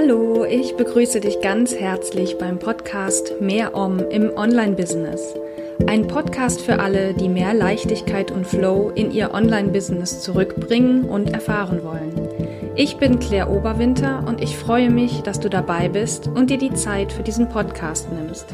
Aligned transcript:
Hallo, 0.00 0.46
ich 0.46 0.76
begrüße 0.76 1.20
dich 1.20 1.42
ganz 1.42 1.74
herzlich 1.74 2.38
beim 2.38 2.58
Podcast 2.58 3.34
Mehr 3.38 3.74
Om 3.74 3.98
im 3.98 4.30
Online-Business. 4.34 5.34
Ein 5.86 6.06
Podcast 6.06 6.62
für 6.62 6.78
alle, 6.78 7.12
die 7.12 7.28
mehr 7.28 7.52
Leichtigkeit 7.52 8.30
und 8.30 8.46
Flow 8.46 8.90
in 8.94 9.10
ihr 9.10 9.34
Online-Business 9.34 10.22
zurückbringen 10.22 11.04
und 11.04 11.34
erfahren 11.34 11.84
wollen. 11.84 12.14
Ich 12.76 12.96
bin 12.96 13.18
Claire 13.18 13.50
Oberwinter 13.50 14.24
und 14.26 14.40
ich 14.40 14.56
freue 14.56 14.88
mich, 14.88 15.20
dass 15.20 15.38
du 15.38 15.50
dabei 15.50 15.90
bist 15.90 16.28
und 16.28 16.48
dir 16.48 16.58
die 16.58 16.72
Zeit 16.72 17.12
für 17.12 17.22
diesen 17.22 17.50
Podcast 17.50 18.10
nimmst. 18.10 18.46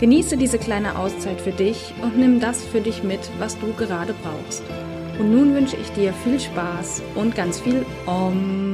Genieße 0.00 0.36
diese 0.36 0.58
kleine 0.58 0.98
Auszeit 0.98 1.40
für 1.40 1.52
dich 1.52 1.94
und 2.02 2.18
nimm 2.18 2.40
das 2.40 2.64
für 2.64 2.80
dich 2.80 3.04
mit, 3.04 3.20
was 3.38 3.56
du 3.60 3.72
gerade 3.74 4.14
brauchst. 4.24 4.64
Und 5.20 5.32
nun 5.32 5.54
wünsche 5.54 5.76
ich 5.76 5.90
dir 5.92 6.12
viel 6.12 6.40
Spaß 6.40 7.00
und 7.14 7.36
ganz 7.36 7.60
viel 7.60 7.86
Om. 8.06 8.73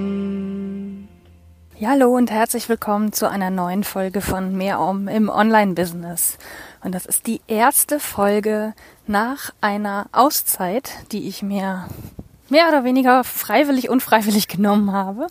Ja, 1.81 1.89
hallo 1.93 2.15
und 2.15 2.31
herzlich 2.31 2.69
willkommen 2.69 3.15
zu 3.15 3.27
einer 3.27 3.49
neuen 3.49 3.85
Folge 3.85 4.21
von 4.21 4.55
Mehr 4.55 4.81
Om 4.81 5.09
im 5.09 5.31
Online-Business. 5.31 6.37
Und 6.85 6.95
das 6.95 7.07
ist 7.07 7.27
die 7.27 7.41
erste 7.47 7.99
Folge 7.99 8.75
nach 9.07 9.55
einer 9.63 10.07
Auszeit, 10.13 10.91
die 11.11 11.27
ich 11.27 11.43
mir 11.43 11.89
mehr 12.51 12.69
oder 12.69 12.85
weniger 12.85 13.25
freiwillig, 13.25 13.89
unfreiwillig 13.89 14.47
genommen 14.47 14.93
habe. 14.93 15.29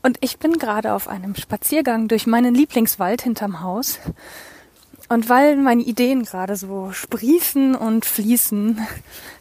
Und 0.00 0.16
ich 0.20 0.38
bin 0.38 0.58
gerade 0.58 0.92
auf 0.92 1.08
einem 1.08 1.34
Spaziergang 1.34 2.06
durch 2.06 2.28
meinen 2.28 2.54
Lieblingswald 2.54 3.22
hinterm 3.22 3.60
Haus 3.60 3.98
und 5.08 5.28
weil 5.28 5.56
meine 5.56 5.82
Ideen 5.82 6.22
gerade 6.22 6.54
so 6.54 6.92
sprießen 6.92 7.74
und 7.74 8.04
fließen, 8.04 8.80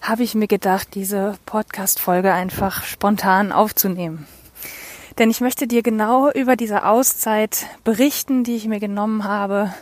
habe 0.02 0.23
ich 0.23 0.33
mir 0.33 0.47
gedacht, 0.47 0.95
diese 0.95 1.38
Podcast-Folge 1.45 2.33
einfach 2.33 2.83
spontan 2.85 3.52
aufzunehmen. 3.52 4.25
Denn 5.17 5.30
ich 5.30 5.41
möchte 5.41 5.67
dir 5.67 5.84
genau 5.84 6.31
über 6.31 6.55
diese 6.55 6.85
Auszeit 6.85 7.67
berichten, 7.84 8.44
die 8.44 8.55
ich 8.55 8.67
mir 8.67 8.80
genommen 8.80 9.23
habe, 9.25 9.73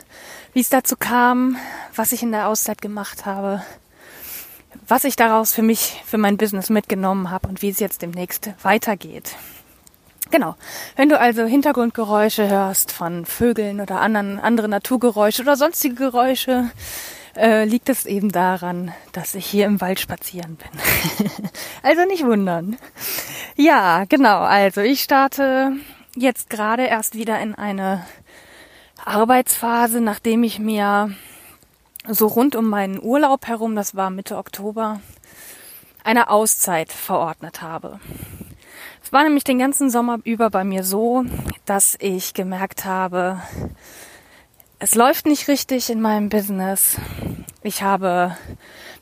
wie 0.52 0.60
es 0.60 0.68
dazu 0.68 0.96
kam, 0.98 1.56
was 1.94 2.12
ich 2.12 2.22
in 2.22 2.32
der 2.32 2.48
Auszeit 2.48 2.82
gemacht 2.82 3.24
habe, 3.24 3.62
was 4.86 5.04
ich 5.04 5.16
daraus 5.16 5.52
für 5.52 5.62
mich, 5.62 6.02
für 6.04 6.18
mein 6.18 6.36
Business 6.36 6.68
mitgenommen 6.68 7.30
habe 7.30 7.48
und 7.48 7.62
wie 7.62 7.70
es 7.70 7.80
jetzt 7.80 8.02
demnächst 8.02 8.50
weitergeht. 8.62 9.36
Genau. 10.30 10.56
Wenn 10.96 11.08
du 11.08 11.18
also 11.18 11.44
Hintergrundgeräusche 11.44 12.48
hörst 12.48 12.92
von 12.92 13.26
Vögeln 13.26 13.80
oder 13.80 14.00
anderen 14.00 14.38
andere 14.38 14.68
Naturgeräusche 14.68 15.42
oder 15.42 15.56
sonstige 15.56 15.94
Geräusche, 15.94 16.70
äh, 17.36 17.64
liegt 17.64 17.88
es 17.88 18.06
eben 18.06 18.30
daran, 18.30 18.92
dass 19.12 19.34
ich 19.34 19.46
hier 19.46 19.66
im 19.66 19.80
Wald 19.80 20.00
spazieren 20.00 20.56
bin. 20.56 21.28
also 21.82 22.04
nicht 22.04 22.24
wundern. 22.24 22.76
Ja, 23.56 24.04
genau. 24.08 24.40
Also 24.40 24.80
ich 24.80 25.02
starte 25.02 25.72
jetzt 26.14 26.50
gerade 26.50 26.84
erst 26.84 27.14
wieder 27.14 27.40
in 27.40 27.54
eine 27.54 28.04
Arbeitsphase, 29.04 30.00
nachdem 30.00 30.44
ich 30.44 30.58
mir 30.58 31.14
so 32.08 32.26
rund 32.26 32.56
um 32.56 32.68
meinen 32.68 33.02
Urlaub 33.02 33.46
herum, 33.46 33.76
das 33.76 33.94
war 33.94 34.10
Mitte 34.10 34.36
Oktober, 34.36 35.00
eine 36.04 36.30
Auszeit 36.30 36.92
verordnet 36.92 37.62
habe. 37.62 38.00
Es 39.02 39.12
war 39.12 39.24
nämlich 39.24 39.44
den 39.44 39.58
ganzen 39.58 39.90
Sommer 39.90 40.18
über 40.24 40.50
bei 40.50 40.64
mir 40.64 40.84
so, 40.84 41.24
dass 41.64 41.96
ich 42.00 42.34
gemerkt 42.34 42.84
habe, 42.84 43.40
es 44.82 44.96
läuft 44.96 45.26
nicht 45.26 45.46
richtig 45.46 45.90
in 45.90 46.00
meinem 46.00 46.28
Business. 46.28 46.96
Ich 47.62 47.82
habe 47.82 48.36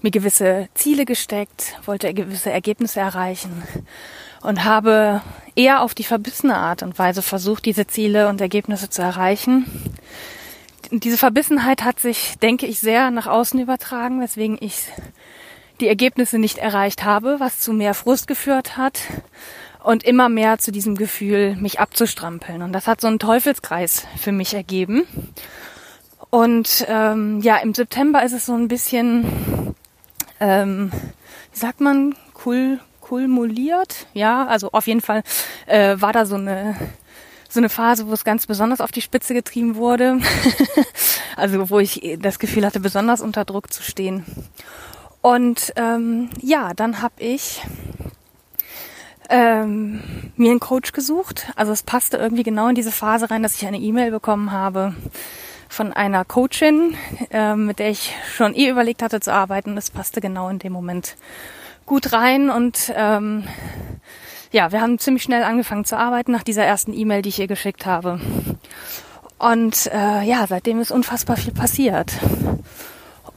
mir 0.02 0.10
gewisse 0.10 0.68
Ziele 0.74 1.06
gesteckt, 1.06 1.74
wollte 1.86 2.12
gewisse 2.12 2.50
Ergebnisse 2.50 3.00
erreichen 3.00 3.62
und 4.42 4.64
habe 4.64 5.22
eher 5.56 5.80
auf 5.80 5.94
die 5.94 6.04
verbissene 6.04 6.54
Art 6.54 6.82
und 6.82 6.98
Weise 6.98 7.22
versucht, 7.22 7.64
diese 7.64 7.86
Ziele 7.86 8.28
und 8.28 8.42
Ergebnisse 8.42 8.90
zu 8.90 9.00
erreichen. 9.00 9.64
Diese 10.90 11.16
Verbissenheit 11.16 11.82
hat 11.82 11.98
sich, 11.98 12.34
denke 12.42 12.66
ich, 12.66 12.78
sehr 12.78 13.10
nach 13.10 13.26
außen 13.26 13.58
übertragen, 13.58 14.20
weswegen 14.20 14.58
ich 14.60 14.82
die 15.80 15.88
Ergebnisse 15.88 16.38
nicht 16.38 16.58
erreicht 16.58 17.04
habe, 17.04 17.36
was 17.38 17.58
zu 17.58 17.72
mehr 17.72 17.94
Frust 17.94 18.26
geführt 18.26 18.76
hat 18.76 19.00
und 19.82 20.02
immer 20.02 20.28
mehr 20.28 20.58
zu 20.58 20.72
diesem 20.72 20.94
Gefühl, 20.94 21.56
mich 21.56 21.80
abzustrampeln. 21.80 22.62
Und 22.62 22.72
das 22.72 22.86
hat 22.86 23.00
so 23.00 23.06
einen 23.06 23.18
Teufelskreis 23.18 24.06
für 24.18 24.32
mich 24.32 24.54
ergeben. 24.54 25.06
Und 26.30 26.86
ähm, 26.88 27.40
ja, 27.40 27.56
im 27.56 27.74
September 27.74 28.22
ist 28.22 28.32
es 28.32 28.46
so 28.46 28.54
ein 28.54 28.68
bisschen, 28.68 29.74
ähm, 30.38 30.92
wie 31.52 31.58
sagt 31.58 31.80
man, 31.80 32.14
cool, 32.46 32.78
kulmuliert. 33.00 34.06
Ja, 34.14 34.46
also 34.46 34.70
auf 34.70 34.86
jeden 34.86 35.00
Fall 35.00 35.24
äh, 35.66 35.96
war 35.98 36.12
da 36.12 36.24
so 36.24 36.36
eine 36.36 36.76
so 37.48 37.58
eine 37.58 37.68
Phase, 37.68 38.06
wo 38.06 38.12
es 38.12 38.22
ganz 38.22 38.46
besonders 38.46 38.80
auf 38.80 38.92
die 38.92 39.00
Spitze 39.00 39.34
getrieben 39.34 39.74
wurde. 39.74 40.20
also 41.36 41.68
wo 41.68 41.80
ich 41.80 42.00
das 42.20 42.38
Gefühl 42.38 42.64
hatte, 42.64 42.78
besonders 42.78 43.20
unter 43.20 43.44
Druck 43.44 43.72
zu 43.72 43.82
stehen. 43.82 44.24
Und 45.20 45.72
ähm, 45.74 46.30
ja, 46.40 46.74
dann 46.74 47.02
habe 47.02 47.14
ich 47.18 47.60
ähm, 49.28 50.00
mir 50.36 50.52
einen 50.52 50.60
Coach 50.60 50.92
gesucht. 50.92 51.48
Also 51.56 51.72
es 51.72 51.82
passte 51.82 52.18
irgendwie 52.18 52.44
genau 52.44 52.68
in 52.68 52.76
diese 52.76 52.92
Phase 52.92 53.28
rein, 53.30 53.42
dass 53.42 53.56
ich 53.56 53.66
eine 53.66 53.78
E-Mail 53.78 54.12
bekommen 54.12 54.52
habe 54.52 54.94
von 55.70 55.92
einer 55.92 56.26
Coachin, 56.26 56.96
äh, 57.30 57.54
mit 57.54 57.78
der 57.78 57.90
ich 57.90 58.14
schon 58.34 58.54
eh 58.54 58.68
überlegt 58.68 59.02
hatte 59.02 59.20
zu 59.20 59.32
arbeiten. 59.32 59.76
Das 59.76 59.90
passte 59.90 60.20
genau 60.20 60.50
in 60.50 60.58
dem 60.58 60.72
Moment 60.72 61.16
gut 61.86 62.12
rein 62.12 62.50
und 62.50 62.92
ähm, 62.94 63.44
ja, 64.52 64.72
wir 64.72 64.80
haben 64.80 64.98
ziemlich 64.98 65.22
schnell 65.22 65.44
angefangen 65.44 65.84
zu 65.84 65.96
arbeiten 65.96 66.32
nach 66.32 66.42
dieser 66.42 66.64
ersten 66.64 66.92
E-Mail, 66.92 67.22
die 67.22 67.30
ich 67.30 67.38
ihr 67.38 67.46
geschickt 67.46 67.86
habe. 67.86 68.20
Und 69.38 69.86
äh, 69.86 70.22
ja, 70.22 70.46
seitdem 70.46 70.80
ist 70.80 70.90
unfassbar 70.90 71.36
viel 71.36 71.54
passiert. 71.54 72.12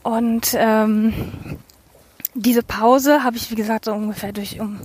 Und 0.02 0.54
ähm, 0.58 1.14
diese 2.34 2.62
Pause 2.62 3.22
habe 3.22 3.36
ich, 3.36 3.50
wie 3.50 3.54
gesagt, 3.54 3.86
so 3.86 3.92
ungefähr 3.92 4.32
durch 4.32 4.60
um 4.60 4.80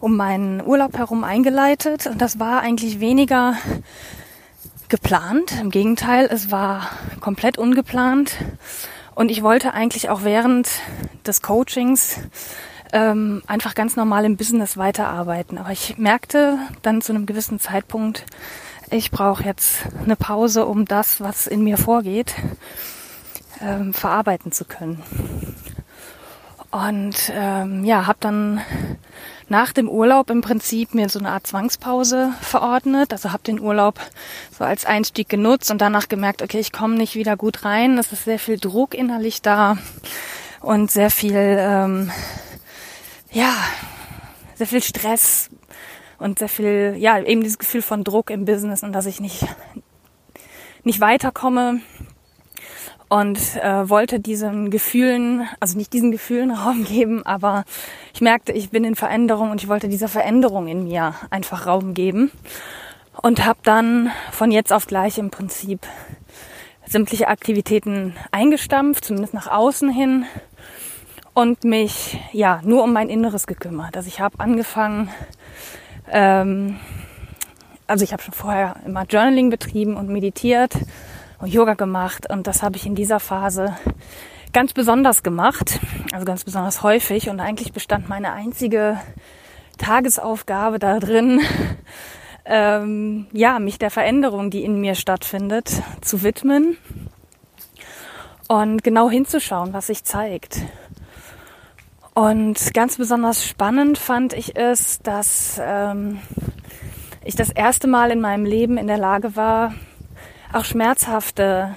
um 0.00 0.16
meinen 0.16 0.64
Urlaub 0.64 0.96
herum 0.96 1.24
eingeleitet 1.24 2.06
und 2.06 2.20
das 2.20 2.38
war 2.38 2.60
eigentlich 2.60 3.00
weniger 3.00 3.54
geplant. 4.88 5.52
Im 5.60 5.70
Gegenteil, 5.70 6.28
es 6.30 6.50
war 6.50 6.90
komplett 7.20 7.58
ungeplant 7.58 8.36
und 9.14 9.30
ich 9.30 9.42
wollte 9.42 9.74
eigentlich 9.74 10.08
auch 10.08 10.24
während 10.24 10.68
des 11.26 11.42
Coachings 11.42 12.20
ähm, 12.92 13.42
einfach 13.46 13.74
ganz 13.74 13.96
normal 13.96 14.24
im 14.24 14.36
Business 14.36 14.76
weiterarbeiten. 14.76 15.58
Aber 15.58 15.70
ich 15.70 15.98
merkte 15.98 16.58
dann 16.82 17.02
zu 17.02 17.12
einem 17.12 17.26
gewissen 17.26 17.58
Zeitpunkt, 17.58 18.24
ich 18.90 19.10
brauche 19.10 19.42
jetzt 19.42 19.82
eine 20.04 20.16
Pause, 20.16 20.66
um 20.66 20.84
das, 20.84 21.20
was 21.20 21.46
in 21.46 21.62
mir 21.64 21.76
vorgeht, 21.76 22.34
ähm, 23.60 23.92
verarbeiten 23.92 24.52
zu 24.52 24.64
können. 24.64 25.02
Und 26.76 27.32
ähm, 27.32 27.84
ja, 27.84 28.06
habe 28.06 28.18
dann 28.20 28.60
nach 29.48 29.72
dem 29.72 29.88
Urlaub 29.88 30.28
im 30.28 30.42
Prinzip 30.42 30.92
mir 30.92 31.08
so 31.08 31.18
eine 31.18 31.30
Art 31.30 31.46
Zwangspause 31.46 32.34
verordnet. 32.42 33.12
Also 33.12 33.32
habe 33.32 33.42
den 33.44 33.60
Urlaub 33.60 33.98
so 34.50 34.62
als 34.62 34.84
Einstieg 34.84 35.30
genutzt 35.30 35.70
und 35.70 35.80
danach 35.80 36.08
gemerkt, 36.08 36.42
okay, 36.42 36.58
ich 36.58 36.72
komme 36.72 36.96
nicht 36.96 37.14
wieder 37.14 37.38
gut 37.38 37.64
rein. 37.64 37.96
Es 37.96 38.12
ist 38.12 38.24
sehr 38.24 38.38
viel 38.38 38.58
Druck 38.58 38.92
innerlich 38.92 39.40
da 39.40 39.78
und 40.60 40.90
sehr 40.90 41.10
viel, 41.10 41.34
ähm, 41.34 42.10
ja, 43.30 43.54
sehr 44.56 44.66
viel 44.66 44.82
Stress 44.82 45.48
und 46.18 46.38
sehr 46.38 46.50
viel, 46.50 46.94
ja, 46.98 47.18
eben 47.20 47.40
dieses 47.40 47.58
Gefühl 47.58 47.80
von 47.80 48.04
Druck 48.04 48.28
im 48.28 48.44
Business 48.44 48.82
und 48.82 48.92
dass 48.92 49.06
ich 49.06 49.18
nicht, 49.18 49.46
nicht 50.84 51.00
weiterkomme 51.00 51.80
und 53.08 53.38
äh, 53.56 53.88
wollte 53.88 54.20
diesen 54.20 54.70
Gefühlen, 54.70 55.48
also 55.60 55.76
nicht 55.76 55.92
diesen 55.92 56.10
Gefühlen 56.10 56.50
Raum 56.52 56.84
geben, 56.84 57.24
aber 57.24 57.64
ich 58.14 58.20
merkte, 58.20 58.52
ich 58.52 58.70
bin 58.70 58.84
in 58.84 58.96
Veränderung 58.96 59.50
und 59.50 59.62
ich 59.62 59.68
wollte 59.68 59.88
dieser 59.88 60.08
Veränderung 60.08 60.68
in 60.68 60.84
mir 60.84 61.14
einfach 61.30 61.66
Raum 61.66 61.94
geben 61.94 62.30
und 63.22 63.44
habe 63.44 63.58
dann 63.62 64.10
von 64.32 64.50
jetzt 64.50 64.72
auf 64.72 64.86
gleich 64.86 65.18
im 65.18 65.30
Prinzip 65.30 65.80
sämtliche 66.86 67.28
Aktivitäten 67.28 68.14
eingestampft, 68.30 69.04
zumindest 69.04 69.34
nach 69.34 69.48
außen 69.48 69.90
hin 69.90 70.24
und 71.34 71.64
mich 71.64 72.18
ja 72.32 72.60
nur 72.64 72.84
um 72.84 72.92
mein 72.92 73.08
Inneres 73.08 73.46
gekümmert. 73.46 73.96
Also 73.96 74.08
ich 74.08 74.20
habe 74.20 74.38
angefangen, 74.38 75.10
ähm, 76.10 76.78
also 77.86 78.04
ich 78.04 78.12
habe 78.12 78.22
schon 78.22 78.34
vorher 78.34 78.76
immer 78.84 79.04
Journaling 79.04 79.50
betrieben 79.50 79.96
und 79.96 80.08
meditiert 80.08 80.74
Yoga 81.44 81.74
gemacht 81.74 82.30
und 82.30 82.46
das 82.46 82.62
habe 82.62 82.76
ich 82.76 82.86
in 82.86 82.94
dieser 82.94 83.20
Phase 83.20 83.76
ganz 84.52 84.72
besonders 84.72 85.22
gemacht, 85.22 85.80
also 86.12 86.24
ganz 86.24 86.44
besonders 86.44 86.82
häufig 86.82 87.28
und 87.28 87.40
eigentlich 87.40 87.72
bestand 87.72 88.08
meine 88.08 88.32
einzige 88.32 88.98
Tagesaufgabe 89.76 90.78
darin, 90.78 91.42
ähm, 92.46 93.26
ja, 93.32 93.58
mich 93.58 93.78
der 93.78 93.90
Veränderung, 93.90 94.50
die 94.50 94.64
in 94.64 94.80
mir 94.80 94.94
stattfindet, 94.94 95.82
zu 96.00 96.22
widmen 96.22 96.78
und 98.48 98.82
genau 98.82 99.10
hinzuschauen, 99.10 99.72
was 99.72 99.88
sich 99.88 100.04
zeigt. 100.04 100.62
Und 102.14 102.72
ganz 102.72 102.96
besonders 102.96 103.44
spannend 103.44 103.98
fand 103.98 104.32
ich 104.32 104.56
es, 104.56 105.00
dass 105.00 105.60
ähm, 105.62 106.20
ich 107.24 107.36
das 107.36 107.50
erste 107.50 107.88
Mal 107.88 108.10
in 108.10 108.22
meinem 108.22 108.46
Leben 108.46 108.78
in 108.78 108.86
der 108.86 108.96
Lage 108.96 109.36
war, 109.36 109.74
auch 110.52 110.64
schmerzhafte 110.64 111.76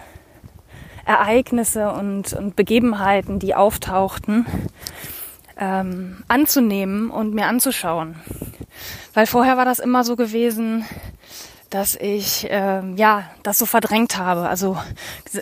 Ereignisse 1.06 1.92
und, 1.92 2.34
und 2.34 2.56
Begebenheiten, 2.56 3.40
die 3.40 3.56
auftauchten, 3.56 4.46
ähm, 5.58 6.24
anzunehmen 6.28 7.10
und 7.10 7.34
mir 7.34 7.48
anzuschauen. 7.48 8.16
Weil 9.14 9.26
vorher 9.26 9.58
war 9.58 9.66
das 9.66 9.80
immer 9.80 10.04
so 10.04 10.16
gewesen, 10.16 10.86
dass 11.70 11.96
ich 11.96 12.48
ähm, 12.50 12.96
ja 12.98 13.30
das 13.44 13.60
so 13.60 13.66
verdrängt 13.66 14.18
habe, 14.18 14.50
also 14.50 14.78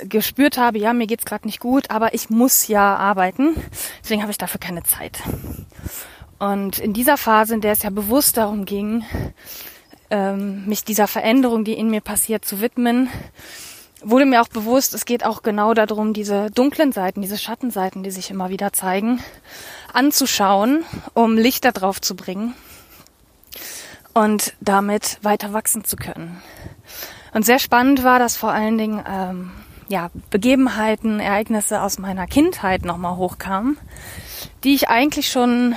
gespürt 0.04 0.58
habe, 0.58 0.78
ja 0.78 0.94
mir 0.94 1.08
geht's 1.08 1.26
gerade 1.26 1.46
nicht 1.48 1.60
gut, 1.60 1.90
aber 1.90 2.14
ich 2.14 2.30
muss 2.30 2.68
ja 2.68 2.96
arbeiten, 2.96 3.56
deswegen 4.04 4.22
habe 4.22 4.32
ich 4.32 4.38
dafür 4.38 4.60
keine 4.60 4.84
Zeit. 4.84 5.20
Und 6.40 6.80
in 6.80 6.94
dieser 6.94 7.18
Phase, 7.18 7.56
in 7.56 7.62
der 7.62 7.72
es 7.72 7.84
ja 7.84 7.90
bewusst 7.90 8.38
darum 8.38 8.66
ging, 8.66 9.04
ähm, 10.09 10.65
mich 10.65 10.83
dieser 10.83 11.07
Veränderung, 11.07 11.63
die 11.63 11.74
in 11.74 11.89
mir 11.89 12.01
passiert, 12.01 12.45
zu 12.45 12.62
widmen, 12.62 13.09
wurde 14.01 14.25
mir 14.25 14.42
auch 14.42 14.48
bewusst, 14.48 14.94
es 14.94 15.06
geht 15.06 15.25
auch 15.25 15.42
genau 15.42 15.74
darum, 15.74 16.13
diese 16.13 16.51
dunklen 16.51 16.92
Seiten, 16.92 17.21
diese 17.21 17.38
Schattenseiten, 17.38 18.04
die 18.04 18.12
sich 18.12 18.30
immer 18.30 18.50
wieder 18.50 18.74
zeigen, 18.74 19.19
anzuschauen, 19.92 20.83
um 21.13 21.38
Licht 21.38 21.65
darauf 21.65 22.00
zu 22.00 22.15
bringen 22.15 22.54
und 24.13 24.54
damit 24.62 25.19
weiter 25.24 25.54
wachsen 25.54 25.83
zu 25.83 25.95
können. 25.95 26.42
Und 27.33 27.45
sehr 27.45 27.59
spannend 27.59 28.04
war, 28.04 28.19
dass 28.19 28.38
vor 28.38 28.51
allen 28.51 28.77
Dingen 28.77 29.04
ähm, 29.07 29.51
ja, 29.89 30.09
Begebenheiten, 30.30 31.19
Ereignisse 31.19 31.81
aus 31.81 32.00
meiner 32.00 32.27
Kindheit 32.27 32.86
nochmal 32.86 33.15
hochkamen, 33.15 33.77
die 34.63 34.74
ich 34.74 34.89
eigentlich 34.89 35.30
schon 35.30 35.75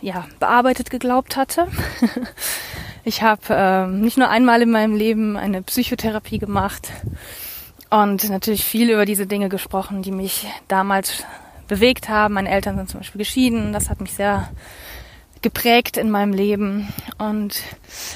ja, 0.00 0.26
bearbeitet 0.38 0.90
geglaubt 0.90 1.36
hatte. 1.36 1.68
ich 3.06 3.22
habe 3.22 3.42
ähm, 3.50 4.00
nicht 4.00 4.18
nur 4.18 4.28
einmal 4.28 4.60
in 4.62 4.70
meinem 4.72 4.96
Leben 4.96 5.36
eine 5.36 5.62
Psychotherapie 5.62 6.40
gemacht 6.40 6.90
und 7.88 8.28
natürlich 8.28 8.64
viel 8.64 8.90
über 8.90 9.04
diese 9.04 9.28
Dinge 9.28 9.48
gesprochen, 9.48 10.02
die 10.02 10.10
mich 10.10 10.48
damals 10.66 11.22
bewegt 11.68 12.08
haben. 12.08 12.34
Meine 12.34 12.50
Eltern 12.50 12.76
sind 12.76 12.90
zum 12.90 12.98
Beispiel 12.98 13.20
geschieden. 13.20 13.72
Das 13.72 13.90
hat 13.90 14.00
mich 14.00 14.12
sehr 14.12 14.48
geprägt 15.40 15.98
in 15.98 16.10
meinem 16.10 16.32
Leben. 16.32 16.88
Und 17.16 17.62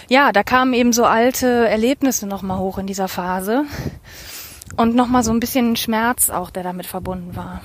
ja, 0.09 0.33
da 0.33 0.43
kamen 0.43 0.75
eben 0.75 0.93
so 0.93 1.05
alte 1.05 1.69
Erlebnisse 1.69 2.27
nochmal 2.27 2.59
hoch 2.59 2.79
in 2.79 2.89
dieser 2.89 3.07
Phase. 3.07 3.67
Und 4.77 4.97
nochmal 4.97 5.23
so 5.23 5.31
ein 5.31 5.39
bisschen 5.39 5.77
Schmerz 5.77 6.31
auch, 6.31 6.51
der 6.51 6.65
damit 6.65 6.87
verbunden 6.87 7.37
war. 7.37 7.61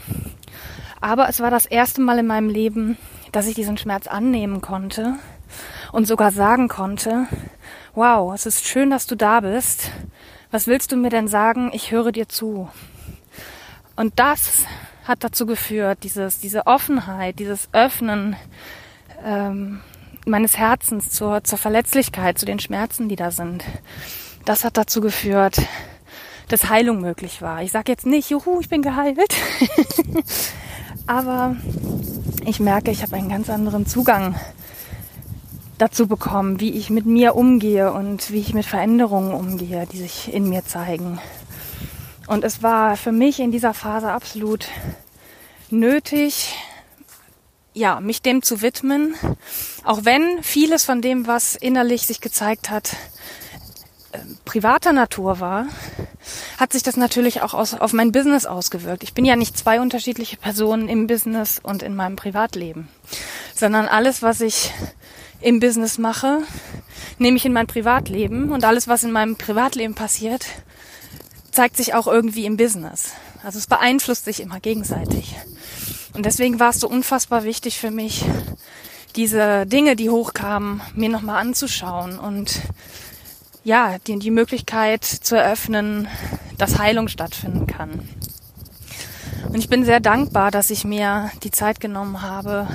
Aber 1.02 1.28
es 1.28 1.40
war 1.40 1.50
das 1.50 1.66
erste 1.66 2.02
Mal 2.02 2.20
in 2.20 2.28
meinem 2.28 2.50
Leben, 2.50 3.00
dass 3.32 3.48
ich 3.48 3.56
diesen 3.56 3.80
Schmerz 3.80 4.06
annehmen 4.06 4.62
konnte 4.62 5.16
und 5.96 6.06
sogar 6.06 6.34
sagen 6.34 6.68
konnte, 6.68 7.26
wow, 7.94 8.34
es 8.34 8.46
ist 8.46 8.68
schön, 8.68 8.90
dass 8.90 9.08
du 9.08 9.16
da 9.16 9.40
bist. 9.40 9.92
Was 10.52 10.68
willst 10.68 10.92
du 10.92 10.98
mir 10.98 11.10
denn 11.10 11.30
sagen? 11.30 11.72
Ich 11.72 11.92
höre 11.92 12.12
dir 12.12 12.28
zu. 12.28 12.68
Und 13.96 14.20
das 14.20 14.66
hat 15.06 15.24
dazu 15.24 15.46
geführt, 15.46 16.00
dieses, 16.04 16.42
diese 16.42 16.68
Offenheit, 16.68 17.40
dieses 17.40 17.70
Öffnen 17.72 18.36
ähm, 19.24 19.80
meines 20.26 20.58
Herzens 20.58 21.12
zur, 21.12 21.46
zur 21.46 21.58
Verletzlichkeit, 21.58 22.38
zu 22.38 22.46
den 22.46 22.60
Schmerzen, 22.60 23.08
die 23.08 23.16
da 23.16 23.32
sind. 23.32 23.64
Das 24.44 24.66
hat 24.66 24.76
dazu 24.76 25.00
geführt, 25.00 25.62
dass 26.50 26.70
Heilung 26.70 27.00
möglich 27.00 27.42
war. 27.42 27.62
Ich 27.62 27.72
sage 27.72 27.94
jetzt 27.94 28.06
nicht, 28.06 28.30
juhu, 28.30 28.60
ich 28.60 28.68
bin 28.68 28.82
geheilt. 28.82 29.34
Aber 31.08 31.56
ich 32.46 32.60
merke, 32.60 32.92
ich 32.92 33.02
habe 33.02 33.16
einen 33.16 33.30
ganz 33.30 33.50
anderen 33.50 33.86
Zugang 33.86 34.36
dazu 35.78 36.08
bekommen, 36.08 36.60
wie 36.60 36.72
ich 36.72 36.90
mit 36.90 37.06
mir 37.06 37.36
umgehe 37.36 37.92
und 37.92 38.32
wie 38.32 38.40
ich 38.40 38.54
mit 38.54 38.66
Veränderungen 38.66 39.34
umgehe, 39.34 39.88
die 39.92 39.98
sich 39.98 40.34
in 40.34 40.48
mir 40.50 40.66
zeigen. 40.66 41.20
Und 42.28 42.44
es 42.44 42.64
war 42.64 42.98
für 42.98 43.12
mich 43.12 43.40
in 43.40 43.52
dieser 43.52 43.74
Phase 43.74 44.12
absolut 44.12 44.68
nötig, 45.70 46.56
ja, 47.74 48.00
mich 48.00 48.22
dem 48.22 48.42
zu 48.42 48.62
widmen, 48.62 49.16
auch 49.84 50.06
wenn 50.06 50.42
vieles 50.42 50.86
von 50.86 51.02
dem, 51.02 51.28
was 51.28 51.56
innerlich 51.56 52.08
sich 52.08 52.22
gezeigt 52.22 52.70
hat, 52.70 52.96
äh, 54.14 54.20
privater 54.46 54.94
Natur 54.94 55.42
war, 55.42 55.68
hat 56.58 56.72
sich 56.72 56.84
das 56.84 56.96
natürlich 56.96 57.42
auch 57.42 57.54
aus, 57.54 57.74
auf 57.74 57.92
mein 57.92 58.14
Business 58.14 58.46
ausgewirkt. 58.46 59.04
Ich 59.04 59.14
bin 59.14 59.26
ja 59.26 59.36
nicht 59.36 59.58
zwei 59.58 59.82
unterschiedliche 59.82 60.38
Personen 60.38 60.88
im 60.88 61.06
Business 61.06 61.60
und 61.62 61.84
in 61.84 61.96
meinem 61.96 62.16
Privatleben, 62.16 62.88
sondern 63.54 63.88
alles, 63.88 64.22
was 64.22 64.40
ich 64.40 64.72
im 65.46 65.60
Business 65.60 66.00
mache, 66.00 66.40
nehme 67.20 67.38
ich 67.38 67.46
in 67.46 67.54
mein 67.54 67.68
Privatleben 67.68 68.52
und 68.52 68.64
alles, 68.64 68.88
was 68.88 69.04
in 69.04 69.12
meinem 69.12 69.36
Privatleben 69.36 69.94
passiert, 69.94 70.48
zeigt 71.52 71.78
sich 71.78 71.94
auch 71.94 72.08
irgendwie 72.08 72.46
im 72.46 72.58
Business. 72.58 73.12
Also 73.44 73.60
es 73.60 73.68
beeinflusst 73.68 74.26
sich 74.26 74.42
immer 74.42 74.60
gegenseitig. 74.60 75.36
Und 76.14 76.26
deswegen 76.26 76.60
war 76.60 76.72
es 76.72 76.80
so 76.80 76.90
unfassbar 76.90 77.44
wichtig 77.44 77.80
für 77.80 77.92
mich, 77.92 78.26
diese 79.16 79.68
Dinge, 79.68 79.96
die 79.96 80.10
hochkamen, 80.10 80.82
mir 80.96 81.10
nochmal 81.10 81.40
anzuschauen 81.42 82.18
und 82.18 82.62
ja, 83.64 83.98
die, 84.08 84.18
die 84.18 84.32
Möglichkeit 84.32 85.06
zu 85.06 85.38
eröffnen, 85.38 86.08
dass 86.58 86.80
Heilung 86.80 87.08
stattfinden 87.08 87.68
kann. 87.68 88.10
Und 89.48 89.60
ich 89.60 89.70
bin 89.70 89.86
sehr 89.86 90.00
dankbar, 90.00 90.50
dass 90.50 90.72
ich 90.72 90.86
mir 90.86 91.32
die 91.44 91.52
Zeit 91.52 91.80
genommen 91.80 92.24
habe, 92.24 92.68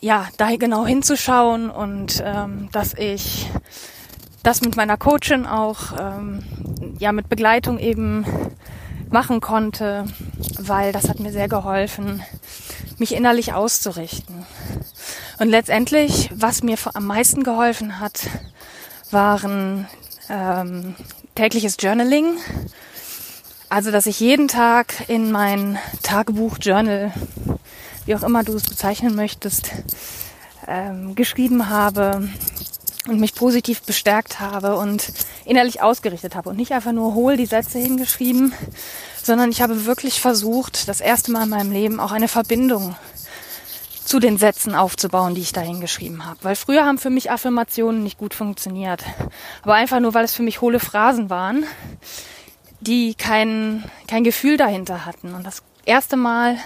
ja, 0.00 0.28
da 0.36 0.56
genau 0.56 0.86
hinzuschauen 0.86 1.70
und 1.70 2.22
ähm, 2.24 2.68
dass 2.72 2.94
ich 2.94 3.48
das 4.42 4.62
mit 4.62 4.76
meiner 4.76 4.96
Coachin 4.96 5.46
auch 5.46 5.92
ähm, 5.98 6.42
ja 6.98 7.12
mit 7.12 7.28
Begleitung 7.28 7.78
eben 7.78 8.24
machen 9.10 9.40
konnte, 9.40 10.06
weil 10.58 10.92
das 10.92 11.08
hat 11.08 11.20
mir 11.20 11.32
sehr 11.32 11.48
geholfen, 11.48 12.22
mich 12.98 13.14
innerlich 13.14 13.52
auszurichten. 13.52 14.46
Und 15.38 15.48
letztendlich, 15.48 16.30
was 16.34 16.62
mir 16.62 16.76
am 16.94 17.06
meisten 17.06 17.42
geholfen 17.42 17.98
hat, 17.98 18.28
waren 19.10 19.88
ähm, 20.28 20.94
tägliches 21.34 21.76
Journaling. 21.80 22.36
Also, 23.68 23.90
dass 23.90 24.06
ich 24.06 24.20
jeden 24.20 24.48
Tag 24.48 25.08
in 25.08 25.30
mein 25.30 25.78
Tagebuch, 26.02 26.58
Journal, 26.60 27.12
wie 28.10 28.16
auch 28.16 28.24
immer 28.24 28.42
du 28.42 28.56
es 28.56 28.64
bezeichnen 28.64 29.14
möchtest, 29.14 29.70
ähm, 30.66 31.14
geschrieben 31.14 31.68
habe 31.68 32.28
und 33.06 33.20
mich 33.20 33.36
positiv 33.36 33.82
bestärkt 33.82 34.40
habe 34.40 34.74
und 34.74 35.12
innerlich 35.44 35.80
ausgerichtet 35.80 36.34
habe 36.34 36.50
und 36.50 36.56
nicht 36.56 36.72
einfach 36.72 36.90
nur 36.90 37.14
hohl 37.14 37.36
die 37.36 37.46
Sätze 37.46 37.78
hingeschrieben, 37.78 38.52
sondern 39.22 39.52
ich 39.52 39.62
habe 39.62 39.86
wirklich 39.86 40.20
versucht, 40.20 40.88
das 40.88 41.00
erste 41.00 41.30
Mal 41.30 41.44
in 41.44 41.50
meinem 41.50 41.70
Leben 41.70 42.00
auch 42.00 42.10
eine 42.10 42.26
Verbindung 42.26 42.96
zu 44.04 44.18
den 44.18 44.38
Sätzen 44.38 44.74
aufzubauen, 44.74 45.36
die 45.36 45.42
ich 45.42 45.52
da 45.52 45.60
hingeschrieben 45.60 46.26
habe. 46.26 46.40
Weil 46.42 46.56
früher 46.56 46.84
haben 46.84 46.98
für 46.98 47.10
mich 47.10 47.30
Affirmationen 47.30 48.02
nicht 48.02 48.18
gut 48.18 48.34
funktioniert. 48.34 49.04
Aber 49.62 49.74
einfach 49.74 50.00
nur, 50.00 50.14
weil 50.14 50.24
es 50.24 50.34
für 50.34 50.42
mich 50.42 50.60
hohle 50.60 50.80
Phrasen 50.80 51.30
waren, 51.30 51.64
die 52.80 53.14
kein, 53.14 53.84
kein 54.08 54.24
Gefühl 54.24 54.56
dahinter 54.56 55.06
hatten. 55.06 55.32
Und 55.32 55.46
das 55.46 55.62
erste 55.84 56.16
Mal 56.16 56.58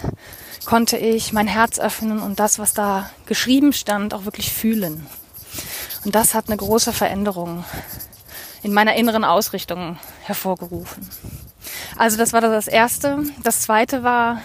konnte 0.64 0.96
ich 0.96 1.32
mein 1.32 1.46
Herz 1.46 1.78
öffnen 1.78 2.20
und 2.20 2.40
das, 2.40 2.58
was 2.58 2.74
da 2.74 3.10
geschrieben 3.26 3.72
stand, 3.72 4.14
auch 4.14 4.24
wirklich 4.24 4.52
fühlen. 4.52 5.06
Und 6.04 6.14
das 6.14 6.34
hat 6.34 6.48
eine 6.48 6.56
große 6.56 6.92
Veränderung 6.92 7.64
in 8.62 8.72
meiner 8.72 8.94
inneren 8.94 9.24
Ausrichtung 9.24 9.98
hervorgerufen. 10.22 11.08
Also 11.96 12.16
das 12.16 12.32
war 12.32 12.40
das 12.40 12.66
Erste. 12.66 13.22
Das 13.42 13.60
Zweite 13.60 14.02
war 14.02 14.40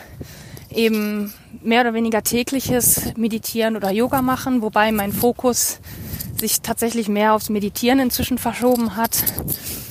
eben 0.69 1.33
mehr 1.61 1.81
oder 1.81 1.93
weniger 1.93 2.23
tägliches 2.23 3.15
Meditieren 3.15 3.75
oder 3.75 3.89
Yoga 3.91 4.21
machen, 4.21 4.61
wobei 4.61 4.91
mein 4.91 5.11
Fokus 5.11 5.79
sich 6.39 6.61
tatsächlich 6.61 7.09
mehr 7.09 7.33
aufs 7.33 7.49
Meditieren 7.49 7.99
inzwischen 7.99 8.37
verschoben 8.37 8.95
hat, 8.95 9.23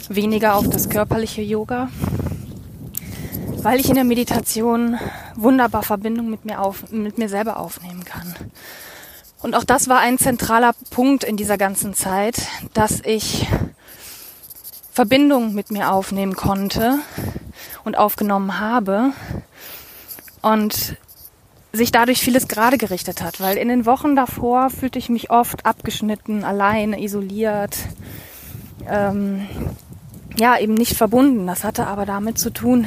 weniger 0.08 0.54
auf 0.54 0.68
das 0.68 0.88
körperliche 0.88 1.42
Yoga, 1.42 1.88
weil 3.62 3.80
ich 3.80 3.88
in 3.88 3.94
der 3.94 4.04
Meditation 4.04 4.98
wunderbar 5.34 5.82
Verbindung 5.82 6.30
mit 6.30 6.44
mir, 6.44 6.60
auf, 6.60 6.90
mit 6.90 7.18
mir 7.18 7.28
selber 7.28 7.58
aufnehmen 7.58 8.04
kann. 8.04 8.34
Und 9.40 9.54
auch 9.54 9.64
das 9.64 9.88
war 9.88 10.00
ein 10.00 10.18
zentraler 10.18 10.72
Punkt 10.90 11.24
in 11.24 11.36
dieser 11.36 11.58
ganzen 11.58 11.94
Zeit, 11.94 12.46
dass 12.74 13.00
ich 13.04 13.46
Verbindung 14.92 15.54
mit 15.54 15.70
mir 15.70 15.92
aufnehmen 15.92 16.34
konnte 16.34 16.98
und 17.84 17.96
aufgenommen 17.96 18.58
habe 18.58 19.12
und 20.42 20.96
sich 21.72 21.92
dadurch 21.92 22.20
vieles 22.20 22.48
gerade 22.48 22.78
gerichtet 22.78 23.22
hat, 23.22 23.40
weil 23.40 23.56
in 23.58 23.68
den 23.68 23.86
Wochen 23.86 24.16
davor 24.16 24.70
fühlte 24.70 24.98
ich 24.98 25.08
mich 25.08 25.30
oft 25.30 25.66
abgeschnitten, 25.66 26.42
allein, 26.42 26.94
isoliert, 26.94 27.76
ähm, 28.88 29.46
ja, 30.38 30.58
eben 30.58 30.74
nicht 30.74 30.96
verbunden. 30.96 31.46
Das 31.46 31.64
hatte 31.64 31.86
aber 31.86 32.06
damit 32.06 32.38
zu 32.38 32.50
tun, 32.50 32.86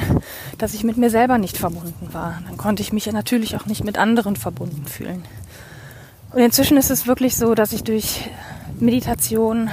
dass 0.58 0.74
ich 0.74 0.84
mit 0.84 0.96
mir 0.96 1.10
selber 1.10 1.38
nicht 1.38 1.56
verbunden 1.56 2.08
war. 2.12 2.42
Dann 2.46 2.56
konnte 2.56 2.82
ich 2.82 2.92
mich 2.92 3.10
natürlich 3.12 3.56
auch 3.56 3.66
nicht 3.66 3.84
mit 3.84 3.98
anderen 3.98 4.36
verbunden 4.36 4.86
fühlen. 4.86 5.24
Und 6.32 6.40
inzwischen 6.40 6.78
ist 6.78 6.90
es 6.90 7.06
wirklich 7.06 7.36
so, 7.36 7.54
dass 7.54 7.72
ich 7.72 7.84
durch 7.84 8.30
Meditation 8.80 9.70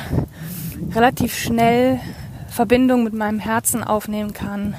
relativ 0.94 1.38
schnell 1.38 2.00
Verbindung 2.50 3.04
mit 3.04 3.14
meinem 3.14 3.40
Herzen 3.40 3.84
aufnehmen 3.84 4.34
kann, 4.34 4.76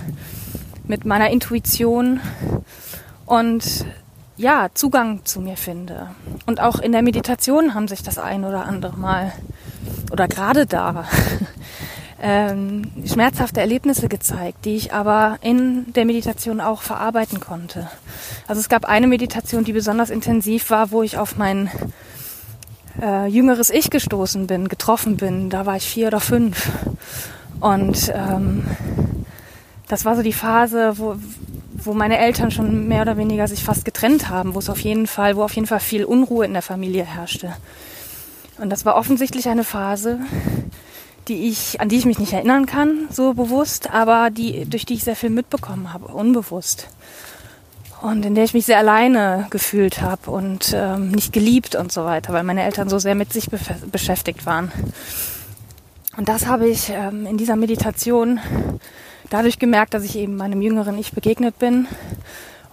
mit 0.85 1.05
meiner 1.07 1.31
Intuition 1.31 2.21
und 3.25 3.87
ja, 4.37 4.69
Zugang 4.75 5.25
zu 5.25 5.41
mir 5.41 5.57
finde. 5.57 6.11
Und 6.47 6.61
auch 6.61 6.79
in 6.81 6.93
der 6.93 7.03
Meditation 7.03 7.75
haben 7.75 7.89
sich 7.89 8.03
das 8.03 8.19
ein 8.19 8.45
oder 8.45 8.67
andere 8.67 8.97
Mal 8.97 9.33
oder 10.11 10.29
gerade 10.29 10.67
da 10.67 11.07
ähm, 12.23 12.91
schmerzhafte 13.07 13.61
Erlebnisse 13.61 14.09
gezeigt, 14.09 14.65
die 14.65 14.77
ich 14.77 14.93
aber 14.93 15.39
in 15.43 15.93
der 15.93 16.05
Meditation 16.05 16.61
auch 16.61 16.83
verarbeiten 16.83 17.41
konnte. 17.41 17.91
Also 18.47 18.61
es 18.61 18.69
gab 18.69 18.85
eine 18.85 19.07
Meditation, 19.07 19.65
die 19.65 19.73
besonders 19.73 20.11
intensiv 20.11 20.71
war, 20.71 20.91
wo 20.91 21.03
ich 21.03 21.19
auf 21.19 21.37
mein 21.37 21.71
äh, 23.01 23.27
jüngeres 23.27 23.71
Ich 23.71 23.91
gestoßen 23.91 24.47
bin, 24.47 24.69
getroffen 24.69 25.17
bin. 25.17 25.51
Da 25.51 25.67
war 25.67 25.77
ich 25.77 25.89
vier 25.89 26.09
oder 26.09 26.21
fünf. 26.21 26.71
Und 27.61 28.13
ähm, 28.15 28.65
das 29.89 30.05
war 30.05 30.17
so 30.17 30.23
die 30.23 30.33
Phase, 30.33 30.95
wo, 30.97 31.17
wo 31.75 31.95
meine 31.95 32.19
Eltern 32.19 32.51
schon 32.51 32.87
mehr 32.87 33.03
oder 33.03 33.17
weniger 33.17 33.49
sich 33.49 33.65
fast 33.65 33.85
getrennt 33.85 34.29
haben, 34.29 34.55
wo 34.55 34.59
es 34.59 34.71
auf 34.71 34.81
jeden 34.81 35.07
Fall, 35.07 35.37
wo 35.37 35.43
auf 35.43 35.55
jeden 35.55 35.67
Fall 35.67 35.81
viel 35.81 36.05
Unruhe 36.05 36.45
in 36.45 36.53
der 36.53 36.63
Familie 36.63 37.05
herrschte. 37.05 37.55
Und 38.59 38.71
das 38.71 38.85
war 38.85 38.97
offensichtlich 38.97 39.49
eine 39.49 39.65
Phase, 39.65 40.19
die 41.31 41.49
ich, 41.49 41.81
an 41.81 41.89
die 41.89 41.97
ich 41.97 42.07
mich 42.07 42.19
nicht 42.19 42.33
erinnern 42.33 42.67
kann, 42.67 43.09
so 43.11 43.35
bewusst, 43.35 43.91
aber 43.91 44.31
die, 44.31 44.65
durch 44.65 44.85
die 44.85 44.95
ich 44.95 45.05
sehr 45.05 45.15
viel 45.15 45.31
mitbekommen 45.31 45.93
habe, 45.93 46.09
unbewusst. 46.09 46.89
Und 48.03 48.27
in 48.27 48.35
der 48.35 48.45
ich 48.45 48.53
mich 48.53 48.67
sehr 48.67 48.79
alleine 48.79 49.47
gefühlt 49.51 50.03
habe 50.03 50.31
und 50.31 50.73
ähm, 50.75 51.11
nicht 51.13 51.33
geliebt 51.33 51.77
und 51.77 51.93
so 51.93 52.05
weiter, 52.05 52.33
weil 52.33 52.43
meine 52.43 52.65
Eltern 52.65 52.89
so 52.89 52.99
sehr 52.99 53.15
mit 53.15 53.33
sich 53.33 53.49
be 53.49 53.59
beschäftigt 53.93 54.45
waren. 54.45 54.73
Und 56.17 56.29
das 56.29 56.47
habe 56.47 56.69
ich 56.69 56.91
ähm, 56.91 57.27
in 57.27 57.37
dieser 57.37 57.57
Meditation 57.57 58.41
dadurch 59.29 59.59
gemerkt, 59.61 59.95
dass 59.95 60.03
ich 60.03 60.17
eben 60.17 60.37
meinem 60.37 60.63
jüngeren 60.63 60.99
Ich 60.99 61.13
begegnet 61.13 61.59
bin. 61.59 61.87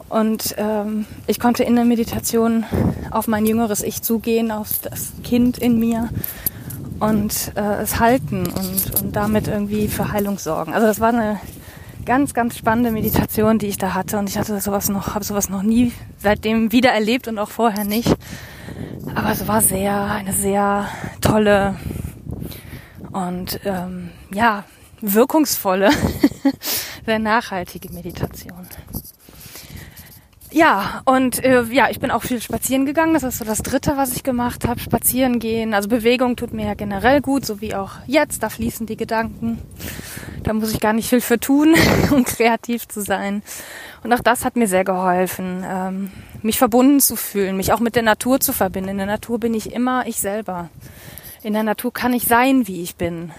Und 0.09 0.55
ähm, 0.57 1.05
ich 1.27 1.39
konnte 1.39 1.63
in 1.63 1.75
der 1.75 1.85
Meditation 1.85 2.65
auf 3.11 3.27
mein 3.27 3.45
jüngeres 3.45 3.83
Ich 3.83 4.01
zugehen, 4.01 4.51
auf 4.51 4.69
das 4.81 5.11
Kind 5.23 5.59
in 5.59 5.77
mir 5.77 6.09
und 6.99 7.51
äh, 7.55 7.81
es 7.81 7.99
halten 7.99 8.47
und, 8.47 9.01
und 9.01 9.15
damit 9.15 9.47
irgendwie 9.47 9.87
für 9.87 10.11
Heilung 10.11 10.39
sorgen. 10.39 10.73
Also 10.73 10.87
das 10.87 10.99
war 10.99 11.09
eine 11.09 11.39
ganz, 12.05 12.33
ganz 12.33 12.57
spannende 12.57 12.91
Meditation, 12.91 13.59
die 13.59 13.67
ich 13.67 13.77
da 13.77 13.93
hatte 13.93 14.17
und 14.17 14.29
ich 14.29 14.37
hatte 14.37 14.59
sowas 14.61 14.89
noch, 14.89 15.13
habe 15.13 15.25
sowas 15.25 15.49
noch 15.49 15.61
nie 15.61 15.91
seitdem 16.17 16.71
wieder 16.71 16.91
erlebt 16.91 17.27
und 17.27 17.37
auch 17.37 17.49
vorher 17.49 17.83
nicht. 17.83 18.15
Aber 19.15 19.31
es 19.31 19.47
war 19.47 19.61
sehr, 19.61 20.05
eine 20.05 20.33
sehr 20.33 20.87
tolle 21.21 21.75
und 23.11 23.59
ähm, 23.65 24.11
ja, 24.33 24.63
wirkungsvolle, 25.01 25.89
sehr 27.05 27.19
nachhaltige 27.19 27.91
Meditation. 27.93 28.67
Ja, 30.57 31.03
und 31.05 31.43
äh, 31.43 31.61
ja, 31.65 31.87
ich 31.91 31.99
bin 31.99 32.09
auch 32.09 32.23
viel 32.23 32.41
spazieren 32.41 32.87
gegangen. 32.87 33.13
Das 33.13 33.21
ist 33.21 33.37
so 33.37 33.45
das 33.45 33.61
Dritte, 33.61 33.95
was 33.95 34.15
ich 34.15 34.23
gemacht 34.23 34.67
habe. 34.67 34.79
Spazieren 34.79 35.37
gehen. 35.37 35.75
Also 35.75 35.87
Bewegung 35.87 36.35
tut 36.35 36.51
mir 36.51 36.65
ja 36.65 36.73
generell 36.73 37.21
gut, 37.21 37.45
so 37.45 37.61
wie 37.61 37.75
auch 37.75 37.91
jetzt. 38.07 38.41
Da 38.41 38.49
fließen 38.49 38.87
die 38.87 38.97
Gedanken. 38.97 39.59
Da 40.41 40.53
muss 40.53 40.73
ich 40.73 40.79
gar 40.79 40.93
nicht 40.93 41.09
viel 41.09 41.21
für 41.21 41.39
tun, 41.39 41.75
um 42.11 42.23
kreativ 42.23 42.87
zu 42.87 43.01
sein. 43.01 43.43
Und 44.01 44.11
auch 44.13 44.19
das 44.21 44.45
hat 44.45 44.55
mir 44.55 44.67
sehr 44.67 44.83
geholfen, 44.83 45.63
ähm, 45.63 46.11
mich 46.41 46.57
verbunden 46.57 47.01
zu 47.01 47.17
fühlen, 47.17 47.55
mich 47.55 47.71
auch 47.71 47.79
mit 47.79 47.95
der 47.95 48.01
Natur 48.01 48.39
zu 48.39 48.51
verbinden. 48.51 48.89
In 48.89 48.97
der 48.97 49.05
Natur 49.05 49.39
bin 49.39 49.53
ich 49.53 49.71
immer 49.71 50.07
ich 50.07 50.19
selber. 50.19 50.69
In 51.43 51.53
der 51.53 51.63
Natur 51.63 51.93
kann 51.93 52.13
ich 52.13 52.25
sein, 52.25 52.65
wie 52.67 52.81
ich 52.81 52.95
bin. 52.95 53.31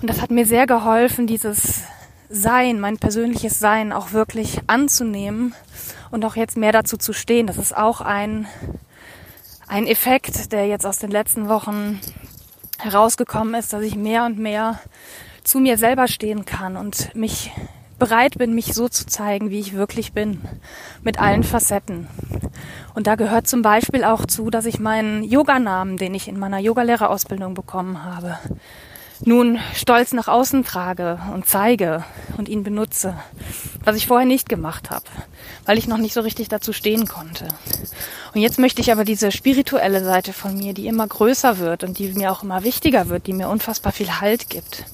Und 0.00 0.10
das 0.10 0.20
hat 0.20 0.32
mir 0.32 0.46
sehr 0.46 0.66
geholfen, 0.66 1.28
dieses 1.28 1.84
sein, 2.32 2.80
mein 2.80 2.96
persönliches 2.96 3.58
Sein 3.58 3.92
auch 3.92 4.12
wirklich 4.12 4.58
anzunehmen 4.66 5.54
und 6.10 6.24
auch 6.24 6.34
jetzt 6.34 6.56
mehr 6.56 6.72
dazu 6.72 6.96
zu 6.96 7.12
stehen. 7.12 7.46
Das 7.46 7.58
ist 7.58 7.76
auch 7.76 8.00
ein, 8.00 8.46
ein 9.68 9.86
Effekt, 9.86 10.50
der 10.50 10.66
jetzt 10.66 10.86
aus 10.86 10.98
den 10.98 11.10
letzten 11.10 11.48
Wochen 11.48 12.00
herausgekommen 12.78 13.54
ist, 13.54 13.72
dass 13.72 13.82
ich 13.82 13.96
mehr 13.96 14.24
und 14.24 14.38
mehr 14.38 14.80
zu 15.44 15.60
mir 15.60 15.76
selber 15.76 16.08
stehen 16.08 16.44
kann 16.44 16.76
und 16.76 17.14
mich 17.14 17.52
bereit 17.98 18.38
bin, 18.38 18.54
mich 18.54 18.74
so 18.74 18.88
zu 18.88 19.06
zeigen, 19.06 19.50
wie 19.50 19.60
ich 19.60 19.74
wirklich 19.74 20.12
bin, 20.12 20.40
mit 21.02 21.20
allen 21.20 21.44
Facetten. 21.44 22.08
Und 22.94 23.06
da 23.06 23.14
gehört 23.14 23.46
zum 23.46 23.62
Beispiel 23.62 24.04
auch 24.04 24.26
zu, 24.26 24.50
dass 24.50 24.66
ich 24.66 24.80
meinen 24.80 25.22
Yoganamen, 25.22 25.98
den 25.98 26.14
ich 26.14 26.28
in 26.28 26.38
meiner 26.38 26.58
Yogalehrerausbildung 26.58 27.54
bekommen 27.54 28.04
habe, 28.04 28.38
nun 29.24 29.58
stolz 29.74 30.12
nach 30.12 30.28
außen 30.28 30.64
trage 30.64 31.18
und 31.32 31.46
zeige 31.46 32.04
und 32.36 32.48
ihn 32.48 32.62
benutze, 32.62 33.16
was 33.84 33.96
ich 33.96 34.06
vorher 34.06 34.26
nicht 34.26 34.48
gemacht 34.48 34.90
habe, 34.90 35.04
weil 35.64 35.78
ich 35.78 35.86
noch 35.86 35.98
nicht 35.98 36.14
so 36.14 36.20
richtig 36.20 36.48
dazu 36.48 36.72
stehen 36.72 37.06
konnte. 37.06 37.48
Und 38.34 38.40
jetzt 38.40 38.58
möchte 38.58 38.80
ich 38.80 38.90
aber 38.90 39.04
diese 39.04 39.30
spirituelle 39.30 40.04
Seite 40.04 40.32
von 40.32 40.56
mir, 40.56 40.74
die 40.74 40.86
immer 40.86 41.06
größer 41.06 41.58
wird 41.58 41.84
und 41.84 41.98
die 41.98 42.08
mir 42.12 42.32
auch 42.32 42.42
immer 42.42 42.64
wichtiger 42.64 43.08
wird, 43.08 43.26
die 43.26 43.32
mir 43.32 43.48
unfassbar 43.48 43.92
viel 43.92 44.20
Halt 44.20 44.50
gibt, 44.50 44.84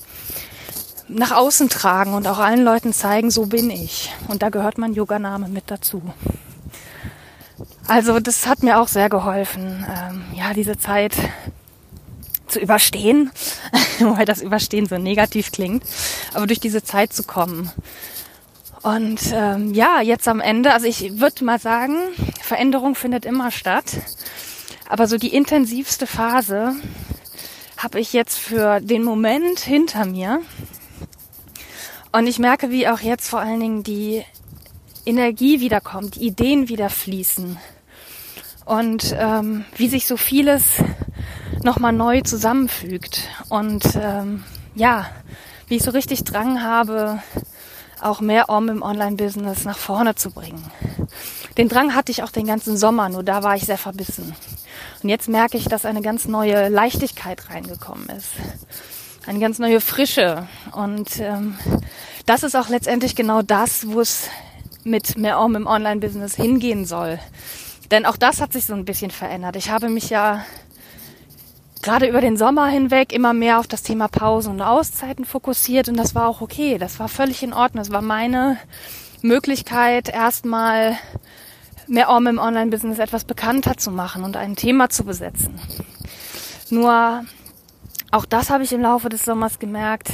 nach 1.09 1.33
außen 1.33 1.69
tragen 1.69 2.15
und 2.15 2.27
auch 2.27 2.39
allen 2.39 2.65
Leuten 2.65 2.93
zeigen, 2.93 3.31
so 3.31 3.47
bin 3.47 3.71
ich. 3.71 4.13
Und 4.29 4.43
da 4.43 4.51
gehört 4.51 4.79
mein 4.79 4.93
Yoganame 4.93 5.49
mit 5.49 5.65
dazu. 5.71 6.03
Also 7.87 8.21
das 8.21 8.47
hat 8.47 8.63
mir 8.63 8.79
auch 8.79 8.89
sehr 8.89 9.09
geholfen, 9.09 9.87
ähm, 9.89 10.25
ja, 10.35 10.53
diese 10.53 10.79
Zeit 10.79 11.17
zu 12.47 12.61
überstehen, 12.61 13.31
weil 14.17 14.25
das 14.25 14.43
Überstehen 14.43 14.87
so 14.87 14.99
negativ 14.99 15.53
klingt, 15.53 15.85
aber 16.35 16.47
durch 16.47 16.61
diese 16.61 16.83
Zeit 16.83 17.13
zu 17.13 17.23
kommen. 17.23 17.71
Und 18.83 19.21
ähm, 19.33 19.75
ja, 19.75 20.01
jetzt 20.01 20.29
am 20.29 20.41
Ende, 20.41 20.73
also 20.73 20.87
ich 20.87 21.21
würde 21.21 21.45
mal 21.45 21.59
sagen, 21.59 21.97
Veränderung 22.41 22.95
findet 22.95 23.25
immer 23.25 23.51
statt, 23.51 23.87
aber 24.89 25.07
so 25.07 25.19
die 25.19 25.35
intensivste 25.35 26.07
Phase 26.07 26.75
habe 27.77 28.01
ich 28.01 28.13
jetzt 28.13 28.39
für 28.39 28.81
den 28.81 29.03
Moment 29.03 29.61
hinter 29.61 30.05
mir. 30.05 30.41
Und 32.13 32.27
ich 32.27 32.39
merke, 32.39 32.71
wie 32.71 32.89
auch 32.89 33.01
jetzt 33.01 33.29
vor 33.29 33.41
allen 33.41 33.61
Dingen 33.61 33.83
die 33.83 34.25
Energie 35.05 35.61
wiederkommt, 35.61 36.17
die 36.17 36.27
Ideen 36.27 36.69
wieder 36.69 36.91
fließen 36.91 37.59
und 38.65 39.17
ähm, 39.19 39.65
wie 39.77 39.89
sich 39.89 40.07
so 40.07 40.17
vieles 40.17 40.65
nochmal 41.69 41.93
neu 41.93 42.23
zusammenfügt. 42.23 43.29
Und 43.51 43.85
ähm, 44.01 44.43
ja, 44.75 45.07
wie 45.67 45.77
ich 45.77 45.83
so 45.83 45.91
richtig 45.91 46.25
Drang 46.25 46.63
habe, 46.63 47.23
auch 48.01 48.23
mehr 48.23 48.49
Om 48.49 48.71
im 48.71 48.83
Online-Business 48.83 49.67
nach 49.67 49.77
vorne 49.77 50.15
zu 50.15 50.31
bringen. 50.31 50.65
Den 51.59 51.69
Drang 51.69 51.95
hatte 51.95 52.11
ich 52.11 52.23
auch 52.23 52.31
den 52.31 52.47
ganzen 52.47 52.79
Sommer, 52.79 53.11
nur 53.11 53.23
da 53.23 53.43
war 53.43 53.55
ich 53.55 53.67
sehr 53.67 53.77
verbissen. 53.77 54.35
Und 55.03 55.11
jetzt 55.11 55.29
merke 55.29 55.59
ich, 55.59 55.67
dass 55.67 55.85
eine 55.85 56.01
ganz 56.01 56.27
neue 56.27 56.71
Leichtigkeit 56.71 57.51
reingekommen 57.51 58.09
ist. 58.17 58.31
Eine 59.27 59.39
ganz 59.39 59.59
neue 59.59 59.83
Frische. 59.83 60.49
Und 60.73 61.21
ähm, 61.21 61.59
das 62.25 62.45
ist 62.45 62.57
auch 62.57 62.71
letztendlich 62.71 63.15
genau 63.15 63.43
das, 63.43 63.89
wo 63.89 64.01
es 64.01 64.31
mit 64.85 65.19
mehr 65.19 65.39
Om 65.39 65.57
im 65.57 65.67
Online-Business 65.67 66.35
hingehen 66.35 66.87
soll. 66.87 67.19
Denn 67.91 68.07
auch 68.07 68.17
das 68.17 68.41
hat 68.41 68.55
sich 68.55 68.65
so 68.65 68.73
ein 68.73 68.87
bisschen 68.87 69.11
verändert. 69.11 69.57
Ich 69.57 69.69
habe 69.71 69.91
mich 69.91 70.09
ja 70.09 70.47
gerade 71.89 72.07
über 72.07 72.21
den 72.21 72.37
Sommer 72.37 72.67
hinweg 72.67 73.15
immer 73.15 73.33
mehr 73.33 73.59
auf 73.59 73.67
das 73.67 73.83
Thema 73.83 74.09
Pausen 74.09 74.53
und 74.53 74.61
Auszeiten 74.61 75.25
fokussiert 75.25 75.89
und 75.89 75.97
das 75.97 76.15
war 76.15 76.29
auch 76.29 76.43
okay. 76.43 76.77
Das 76.77 77.01
war 77.01 77.09
völlig 77.09 77.43
in 77.43 77.55
Ordnung. 77.55 77.83
Das 77.83 77.91
war 77.91 78.03
meine 78.03 78.59
Möglichkeit, 79.23 80.11
erstmal 80.11 80.99
mehr 81.87 82.11
Om 82.11 82.27
im 82.27 82.39
Online-Business 82.39 82.99
etwas 82.99 83.25
bekannter 83.25 83.79
zu 83.79 83.91
machen 83.91 84.23
und 84.23 84.37
ein 84.37 84.55
Thema 84.55 84.91
zu 84.91 85.05
besetzen. 85.05 85.59
Nur 86.69 87.25
auch 88.11 88.27
das 88.27 88.51
habe 88.51 88.65
ich 88.65 88.73
im 88.75 88.83
Laufe 88.83 89.09
des 89.09 89.25
Sommers 89.25 89.59
gemerkt, 89.59 90.11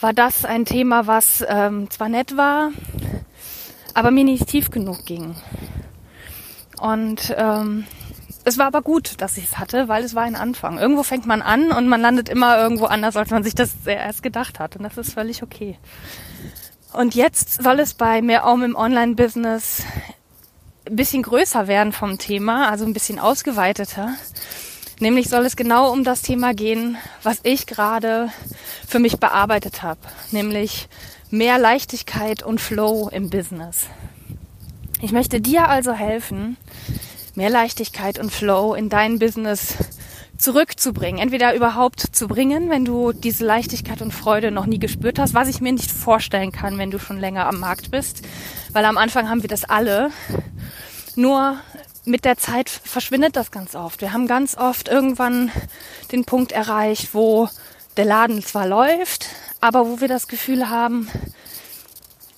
war 0.00 0.12
das 0.12 0.44
ein 0.44 0.66
Thema, 0.66 1.06
was 1.06 1.42
ähm, 1.48 1.88
zwar 1.88 2.10
nett 2.10 2.36
war, 2.36 2.72
aber 3.94 4.10
mir 4.10 4.24
nicht 4.24 4.48
tief 4.48 4.70
genug 4.70 5.06
ging. 5.06 5.34
Und 6.78 7.34
ähm, 7.38 7.86
es 8.48 8.58
war 8.58 8.66
aber 8.66 8.82
gut, 8.82 9.20
dass 9.20 9.36
ich 9.36 9.44
es 9.44 9.58
hatte, 9.58 9.88
weil 9.88 10.04
es 10.04 10.14
war 10.14 10.22
ein 10.22 10.36
Anfang. 10.36 10.78
Irgendwo 10.78 11.02
fängt 11.02 11.26
man 11.26 11.42
an 11.42 11.70
und 11.70 11.88
man 11.88 12.00
landet 12.00 12.28
immer 12.28 12.58
irgendwo 12.58 12.86
anders, 12.86 13.16
als 13.16 13.30
man 13.30 13.44
sich 13.44 13.54
das 13.54 13.70
erst 13.84 14.22
gedacht 14.22 14.58
hat. 14.58 14.76
Und 14.76 14.82
das 14.82 14.96
ist 14.96 15.12
völlig 15.12 15.42
okay. 15.42 15.78
Und 16.92 17.14
jetzt 17.14 17.62
soll 17.62 17.80
es 17.80 17.94
bei 17.94 18.22
mehr 18.22 18.46
Om 18.46 18.62
im 18.62 18.74
Online-Business 18.74 19.82
ein 20.86 20.96
bisschen 20.96 21.22
größer 21.22 21.68
werden 21.68 21.92
vom 21.92 22.18
Thema, 22.18 22.70
also 22.70 22.86
ein 22.86 22.94
bisschen 22.94 23.18
ausgeweiteter. 23.18 24.14
Nämlich 25.00 25.28
soll 25.28 25.44
es 25.44 25.54
genau 25.54 25.92
um 25.92 26.02
das 26.02 26.22
Thema 26.22 26.54
gehen, 26.54 26.96
was 27.22 27.40
ich 27.42 27.66
gerade 27.66 28.30
für 28.86 28.98
mich 28.98 29.18
bearbeitet 29.18 29.82
habe. 29.82 30.00
Nämlich 30.32 30.88
mehr 31.30 31.58
Leichtigkeit 31.58 32.42
und 32.42 32.60
Flow 32.60 33.08
im 33.12 33.30
Business. 33.30 33.86
Ich 35.00 35.12
möchte 35.12 35.40
dir 35.40 35.68
also 35.68 35.92
helfen, 35.92 36.56
mehr 37.38 37.50
Leichtigkeit 37.50 38.18
und 38.18 38.32
Flow 38.32 38.74
in 38.74 38.88
dein 38.88 39.20
Business 39.20 39.74
zurückzubringen, 40.38 41.20
entweder 41.20 41.54
überhaupt 41.54 42.00
zu 42.00 42.26
bringen, 42.26 42.68
wenn 42.68 42.84
du 42.84 43.12
diese 43.12 43.46
Leichtigkeit 43.46 44.02
und 44.02 44.12
Freude 44.12 44.50
noch 44.50 44.66
nie 44.66 44.80
gespürt 44.80 45.20
hast, 45.20 45.34
was 45.34 45.48
ich 45.48 45.60
mir 45.60 45.72
nicht 45.72 45.90
vorstellen 45.90 46.50
kann, 46.50 46.78
wenn 46.78 46.90
du 46.90 46.98
schon 46.98 47.18
länger 47.18 47.46
am 47.46 47.60
Markt 47.60 47.92
bist, 47.92 48.22
weil 48.72 48.84
am 48.84 48.98
Anfang 48.98 49.28
haben 49.28 49.42
wir 49.42 49.48
das 49.48 49.64
alle. 49.64 50.10
Nur 51.14 51.58
mit 52.04 52.24
der 52.24 52.38
Zeit 52.38 52.68
verschwindet 52.68 53.36
das 53.36 53.52
ganz 53.52 53.76
oft. 53.76 54.00
Wir 54.00 54.12
haben 54.12 54.26
ganz 54.26 54.56
oft 54.56 54.88
irgendwann 54.88 55.52
den 56.10 56.24
Punkt 56.24 56.50
erreicht, 56.50 57.14
wo 57.14 57.48
der 57.96 58.04
Laden 58.04 58.42
zwar 58.42 58.66
läuft, 58.66 59.26
aber 59.60 59.86
wo 59.86 60.00
wir 60.00 60.08
das 60.08 60.26
Gefühl 60.26 60.70
haben, 60.70 61.08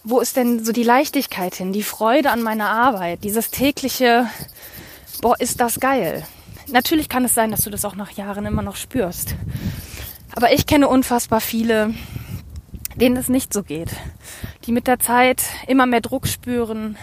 wo 0.04 0.20
ist 0.20 0.36
denn 0.36 0.62
so 0.62 0.72
die 0.72 0.82
Leichtigkeit 0.82 1.54
hin, 1.54 1.72
die 1.72 1.82
Freude 1.82 2.30
an 2.30 2.42
meiner 2.42 2.68
Arbeit, 2.68 3.24
dieses 3.24 3.50
tägliche, 3.50 4.28
boah, 5.20 5.38
ist 5.38 5.60
das 5.60 5.80
geil. 5.80 6.24
Natürlich 6.68 7.08
kann 7.08 7.24
es 7.24 7.34
sein, 7.34 7.50
dass 7.50 7.62
du 7.62 7.70
das 7.70 7.84
auch 7.84 7.96
nach 7.96 8.12
Jahren 8.12 8.46
immer 8.46 8.62
noch 8.62 8.76
spürst. 8.76 9.34
Aber 10.32 10.52
ich 10.52 10.66
kenne 10.66 10.88
unfassbar 10.88 11.40
viele, 11.40 11.94
denen 12.94 13.16
es 13.16 13.28
nicht 13.28 13.52
so 13.52 13.62
geht. 13.62 13.90
Die 14.64 14.72
mit 14.72 14.86
der 14.86 14.98
Zeit 14.98 15.42
immer 15.66 15.86
mehr 15.86 16.00
Druck 16.00 16.26
spüren, 16.26 16.96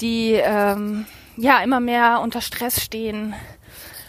die 0.00 0.32
ähm, 0.32 1.06
ja 1.36 1.62
immer 1.62 1.80
mehr 1.80 2.20
unter 2.22 2.40
Stress 2.40 2.82
stehen 2.82 3.34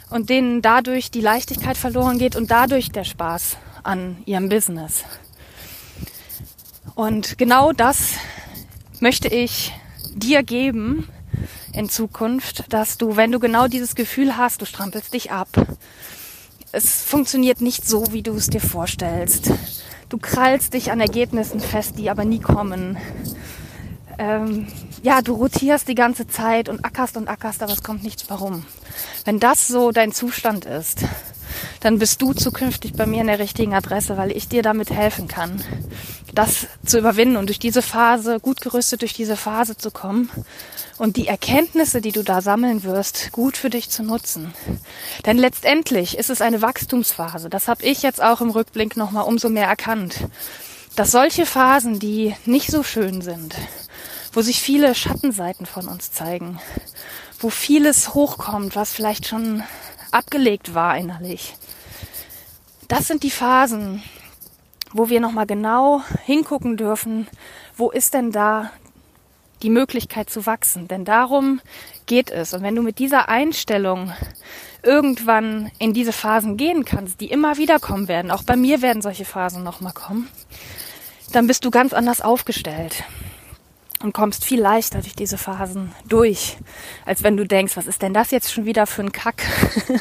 und 0.10 0.30
denen 0.30 0.62
dadurch 0.62 1.12
die 1.12 1.22
Leichtigkeit 1.22 1.78
verloren 1.78 2.18
geht 2.18 2.36
und 2.36 2.52
dadurch 2.52 2.92
der 2.92 3.04
Spaß 3.04 3.58
an 3.84 4.18
ihrem 4.26 4.50
Business. 4.50 5.04
Und 6.96 7.38
genau 7.38 7.74
das 7.74 8.14
möchte 9.02 9.28
ich 9.28 9.74
dir 10.14 10.44
geben, 10.44 11.10
in 11.76 11.90
Zukunft, 11.90 12.72
dass 12.74 12.98
du, 12.98 13.16
wenn 13.16 13.32
du 13.32 13.40
genau 13.40 13.68
dieses 13.68 13.96
Gefühl 13.96 14.38
hast, 14.38 14.62
du 14.62 14.66
strampelst 14.66 15.14
dich 15.14 15.32
ab, 15.32 15.50
es 16.72 17.04
funktioniert 17.04 17.62
nicht 17.62 17.88
so, 17.88 18.12
wie 18.12 18.22
du 18.22 18.34
es 18.34 18.48
dir 18.48 18.60
vorstellst. 18.60 19.52
Du 20.10 20.18
krallst 20.18 20.74
dich 20.74 20.92
an 20.92 21.00
Ergebnissen 21.00 21.60
fest, 21.60 21.98
die 21.98 22.10
aber 22.10 22.26
nie 22.26 22.40
kommen. 22.40 22.98
Ähm, 24.18 24.68
ja, 25.04 25.22
du 25.22 25.34
rotierst 25.34 25.88
die 25.88 25.96
ganze 25.96 26.28
Zeit 26.28 26.70
und 26.70 26.84
ackerst 26.84 27.18
und 27.18 27.28
ackerst, 27.28 27.64
aber 27.64 27.74
es 27.74 27.84
kommt 27.84 28.04
nichts 28.04 28.26
warum. 28.30 28.66
Wenn 29.24 29.40
das 29.40 29.68
so 29.68 29.92
dein 29.92 30.12
Zustand 30.12 30.66
ist, 30.66 31.04
dann 31.80 32.00
bist 32.00 32.22
du 32.22 32.34
zukünftig 32.34 32.94
bei 32.94 33.06
mir 33.06 33.22
in 33.22 33.28
der 33.28 33.40
richtigen 33.40 33.74
Adresse, 33.74 34.18
weil 34.18 34.32
ich 34.32 34.48
dir 34.48 34.62
damit 34.62 34.90
helfen 34.90 35.28
kann, 35.28 35.62
das 36.34 36.68
zu 36.86 37.00
überwinden 37.00 37.38
und 37.38 37.48
durch 37.48 37.60
diese 37.60 37.82
Phase, 37.82 38.40
gut 38.40 38.62
gerüstet 38.62 39.02
durch 39.02 39.14
diese 39.14 39.38
Phase 39.38 39.78
zu 39.78 39.92
kommen 39.92 40.30
und 40.98 41.18
die 41.18 41.28
Erkenntnisse, 41.28 42.02
die 42.02 42.12
du 42.12 42.24
da 42.24 42.42
sammeln 42.42 42.84
wirst, 42.84 43.32
gut 43.32 43.58
für 43.58 43.70
dich 43.70 43.90
zu 43.90 44.04
nutzen. 44.04 44.54
Denn 45.26 45.38
letztendlich 45.38 46.18
ist 46.18 46.30
es 46.30 46.42
eine 46.42 46.62
Wachstumsphase. 46.62 47.50
Das 47.50 47.68
habe 47.68 47.84
ich 47.84 48.02
jetzt 48.02 48.22
auch 48.22 48.42
im 48.42 48.50
Rückblick 48.50 48.96
nochmal 48.96 49.26
umso 49.26 49.50
mehr 49.50 49.68
erkannt. 49.68 50.28
Dass 50.96 51.12
solche 51.12 51.46
Phasen, 51.46 52.00
die 52.00 52.36
nicht 52.46 52.72
so 52.72 52.82
schön 52.82 53.22
sind, 53.22 53.56
wo 54.32 54.42
sich 54.42 54.62
viele 54.62 54.96
Schattenseiten 54.96 55.66
von 55.66 55.88
uns 55.88 56.12
zeigen, 56.12 56.60
wo 57.40 57.50
vieles 57.50 58.14
hochkommt, 58.14 58.76
was 58.76 58.94
vielleicht 58.94 59.28
schon 59.28 59.64
abgelegt 60.16 60.74
war 60.74 60.98
innerlich. 60.98 61.54
Das 62.88 63.08
sind 63.08 63.24
die 63.24 63.32
Phasen, 63.32 64.02
wo 64.94 65.10
wir 65.10 65.20
nochmal 65.20 65.46
genau 65.46 66.02
hingucken 66.24 66.78
dürfen, 66.78 67.28
wo 67.76 67.92
ist 67.92 68.14
denn 68.14 68.32
da 68.32 68.72
die 69.62 69.70
Möglichkeit 69.70 70.30
zu 70.30 70.46
wachsen. 70.46 70.88
Denn 70.88 71.06
darum 71.06 71.60
geht 72.06 72.30
es. 72.32 72.54
Und 72.54 72.64
wenn 72.64 72.76
du 72.76 72.82
mit 72.82 73.00
dieser 73.00 73.28
Einstellung 73.28 74.14
irgendwann 74.84 75.72
in 75.80 75.94
diese 75.94 76.14
Phasen 76.14 76.58
gehen 76.58 76.86
kannst, 76.86 77.20
die 77.20 77.32
immer 77.32 77.58
wieder 77.58 77.80
kommen 77.80 78.08
werden, 78.08 78.32
auch 78.32 78.44
bei 78.44 78.56
mir 78.56 78.82
werden 78.82 79.02
solche 79.02 79.26
Phasen 79.26 79.64
nochmal 79.64 79.94
kommen, 79.94 80.30
dann 81.32 81.48
bist 81.48 81.66
du 81.66 81.72
ganz 81.72 81.94
anders 81.94 82.22
aufgestellt 82.22 83.04
und 84.06 84.14
kommst 84.14 84.46
viel 84.46 84.62
leichter 84.62 85.02
durch 85.02 85.16
diese 85.16 85.38
Phasen 85.38 85.92
durch, 86.08 86.58
als 87.06 87.24
wenn 87.24 87.38
du 87.38 87.46
denkst, 87.46 87.76
was 87.76 87.88
ist 87.88 88.04
denn 88.04 88.14
das 88.14 88.30
jetzt 88.30 88.54
schon 88.54 88.66
wieder 88.66 88.86
für 88.86 89.02
ein 89.02 89.12
Kack? 89.12 89.44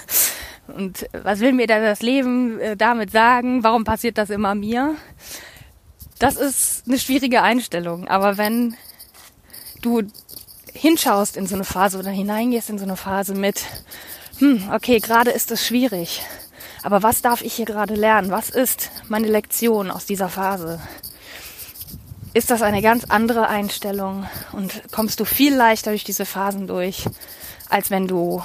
und 0.66 1.08
was 1.12 1.40
will 1.40 1.52
mir 1.52 1.66
denn 1.66 1.82
das 1.82 2.02
Leben 2.02 2.60
äh, 2.60 2.76
damit 2.76 3.10
sagen? 3.10 3.64
Warum 3.64 3.84
passiert 3.84 4.18
das 4.18 4.28
immer 4.28 4.54
mir? 4.54 4.94
Das 6.18 6.36
ist 6.36 6.86
eine 6.86 6.98
schwierige 6.98 7.40
Einstellung, 7.42 8.06
aber 8.06 8.36
wenn 8.36 8.76
du 9.80 10.02
hinschaust 10.74 11.36
in 11.36 11.46
so 11.46 11.54
eine 11.54 11.64
Phase 11.64 11.98
oder 11.98 12.10
hineingehst 12.10 12.68
in 12.68 12.78
so 12.78 12.84
eine 12.84 12.96
Phase 12.96 13.34
mit, 13.34 13.62
hm, 14.38 14.70
okay, 14.72 14.98
gerade 14.98 15.30
ist 15.30 15.50
es 15.50 15.66
schwierig, 15.66 16.22
aber 16.82 17.02
was 17.02 17.22
darf 17.22 17.40
ich 17.40 17.54
hier 17.54 17.64
gerade 17.64 17.94
lernen? 17.94 18.30
Was 18.30 18.50
ist 18.50 18.90
meine 19.08 19.28
Lektion 19.28 19.90
aus 19.90 20.04
dieser 20.04 20.28
Phase? 20.28 20.78
Ist 22.34 22.50
das 22.50 22.62
eine 22.62 22.82
ganz 22.82 23.04
andere 23.04 23.46
Einstellung 23.46 24.26
und 24.50 24.82
kommst 24.90 25.20
du 25.20 25.24
viel 25.24 25.54
leichter 25.54 25.92
durch 25.92 26.02
diese 26.02 26.26
Phasen 26.26 26.66
durch, 26.66 27.06
als 27.70 27.92
wenn 27.92 28.08
du, 28.08 28.42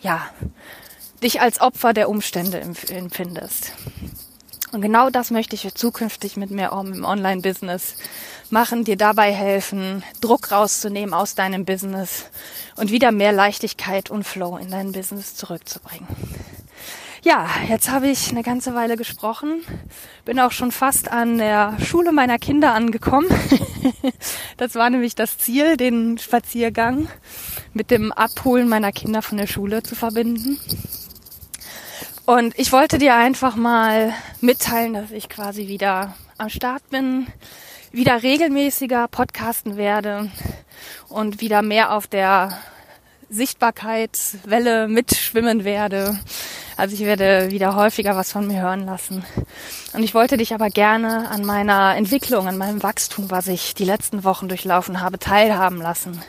ja, 0.00 0.30
dich 1.22 1.42
als 1.42 1.60
Opfer 1.60 1.92
der 1.92 2.08
Umstände 2.08 2.58
empfindest. 2.58 3.72
Und 4.72 4.80
genau 4.80 5.10
das 5.10 5.30
möchte 5.30 5.54
ich 5.54 5.74
zukünftig 5.74 6.38
mit 6.38 6.50
mir 6.50 6.72
im 6.72 7.04
Online-Business 7.04 7.96
machen, 8.48 8.84
dir 8.84 8.96
dabei 8.96 9.32
helfen, 9.32 10.02
Druck 10.22 10.50
rauszunehmen 10.50 11.14
aus 11.14 11.34
deinem 11.34 11.66
Business 11.66 12.24
und 12.76 12.90
wieder 12.90 13.12
mehr 13.12 13.32
Leichtigkeit 13.32 14.10
und 14.10 14.24
Flow 14.24 14.56
in 14.56 14.70
dein 14.70 14.92
Business 14.92 15.34
zurückzubringen. 15.34 16.08
Ja, 17.26 17.48
jetzt 17.68 17.90
habe 17.90 18.06
ich 18.06 18.30
eine 18.30 18.44
ganze 18.44 18.76
Weile 18.76 18.96
gesprochen, 18.96 19.60
bin 20.24 20.38
auch 20.38 20.52
schon 20.52 20.70
fast 20.70 21.10
an 21.10 21.38
der 21.38 21.76
Schule 21.84 22.12
meiner 22.12 22.38
Kinder 22.38 22.72
angekommen. 22.72 23.26
das 24.58 24.76
war 24.76 24.88
nämlich 24.90 25.16
das 25.16 25.36
Ziel, 25.36 25.76
den 25.76 26.18
Spaziergang 26.18 27.08
mit 27.74 27.90
dem 27.90 28.12
Abholen 28.12 28.68
meiner 28.68 28.92
Kinder 28.92 29.22
von 29.22 29.38
der 29.38 29.48
Schule 29.48 29.82
zu 29.82 29.96
verbinden. 29.96 30.60
Und 32.26 32.56
ich 32.56 32.70
wollte 32.70 32.98
dir 32.98 33.16
einfach 33.16 33.56
mal 33.56 34.14
mitteilen, 34.40 34.92
dass 34.92 35.10
ich 35.10 35.28
quasi 35.28 35.66
wieder 35.66 36.14
am 36.38 36.48
Start 36.48 36.88
bin, 36.90 37.26
wieder 37.90 38.22
regelmäßiger 38.22 39.08
podcasten 39.08 39.76
werde 39.76 40.30
und 41.08 41.40
wieder 41.40 41.62
mehr 41.62 41.92
auf 41.92 42.06
der 42.06 42.56
Sichtbarkeitswelle 43.30 44.86
mitschwimmen 44.86 45.64
werde. 45.64 46.20
Also 46.76 46.94
ich 46.94 47.00
werde 47.00 47.50
wieder 47.50 47.74
häufiger 47.74 48.16
was 48.16 48.32
von 48.32 48.46
mir 48.46 48.60
hören 48.60 48.84
lassen. 48.84 49.24
Und 49.94 50.02
ich 50.02 50.12
wollte 50.12 50.36
dich 50.36 50.52
aber 50.52 50.68
gerne 50.68 51.30
an 51.30 51.44
meiner 51.44 51.96
Entwicklung, 51.96 52.48
an 52.48 52.58
meinem 52.58 52.82
Wachstum, 52.82 53.30
was 53.30 53.48
ich 53.48 53.74
die 53.74 53.84
letzten 53.84 54.24
Wochen 54.24 54.48
durchlaufen 54.48 55.00
habe, 55.00 55.18
teilhaben 55.18 55.80
lassen. 55.80 56.20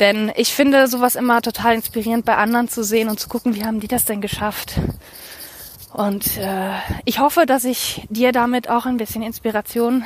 Denn 0.00 0.32
ich 0.36 0.54
finde 0.54 0.88
sowas 0.88 1.16
immer 1.16 1.42
total 1.42 1.74
inspirierend 1.74 2.24
bei 2.24 2.36
anderen 2.36 2.68
zu 2.68 2.82
sehen 2.82 3.10
und 3.10 3.20
zu 3.20 3.28
gucken, 3.28 3.54
wie 3.54 3.64
haben 3.64 3.80
die 3.80 3.88
das 3.88 4.06
denn 4.06 4.22
geschafft. 4.22 4.80
Und 5.92 6.38
äh, 6.38 6.70
ich 7.04 7.20
hoffe, 7.20 7.44
dass 7.46 7.64
ich 7.64 8.06
dir 8.08 8.32
damit 8.32 8.68
auch 8.68 8.86
ein 8.86 8.96
bisschen 8.96 9.22
Inspiration 9.22 10.02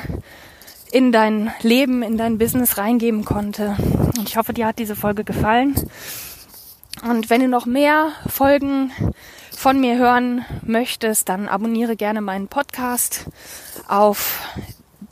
in 0.91 1.11
dein 1.11 1.51
Leben, 1.61 2.03
in 2.03 2.17
dein 2.17 2.37
Business 2.37 2.77
reingeben 2.77 3.23
konnte. 3.23 3.75
Und 4.17 4.27
ich 4.27 4.37
hoffe, 4.37 4.53
dir 4.53 4.67
hat 4.67 4.77
diese 4.77 4.95
Folge 4.95 5.23
gefallen. 5.23 5.75
Und 7.01 7.29
wenn 7.29 7.41
du 7.41 7.47
noch 7.47 7.65
mehr 7.65 8.09
Folgen 8.27 8.91
von 9.59 9.77
mir 9.81 9.97
hören 9.97 10.45
möchtest, 10.63 11.27
dann 11.27 11.49
abonniere 11.49 11.97
gerne 11.97 12.21
meinen 12.21 12.47
Podcast 12.47 13.25
auf 13.89 14.39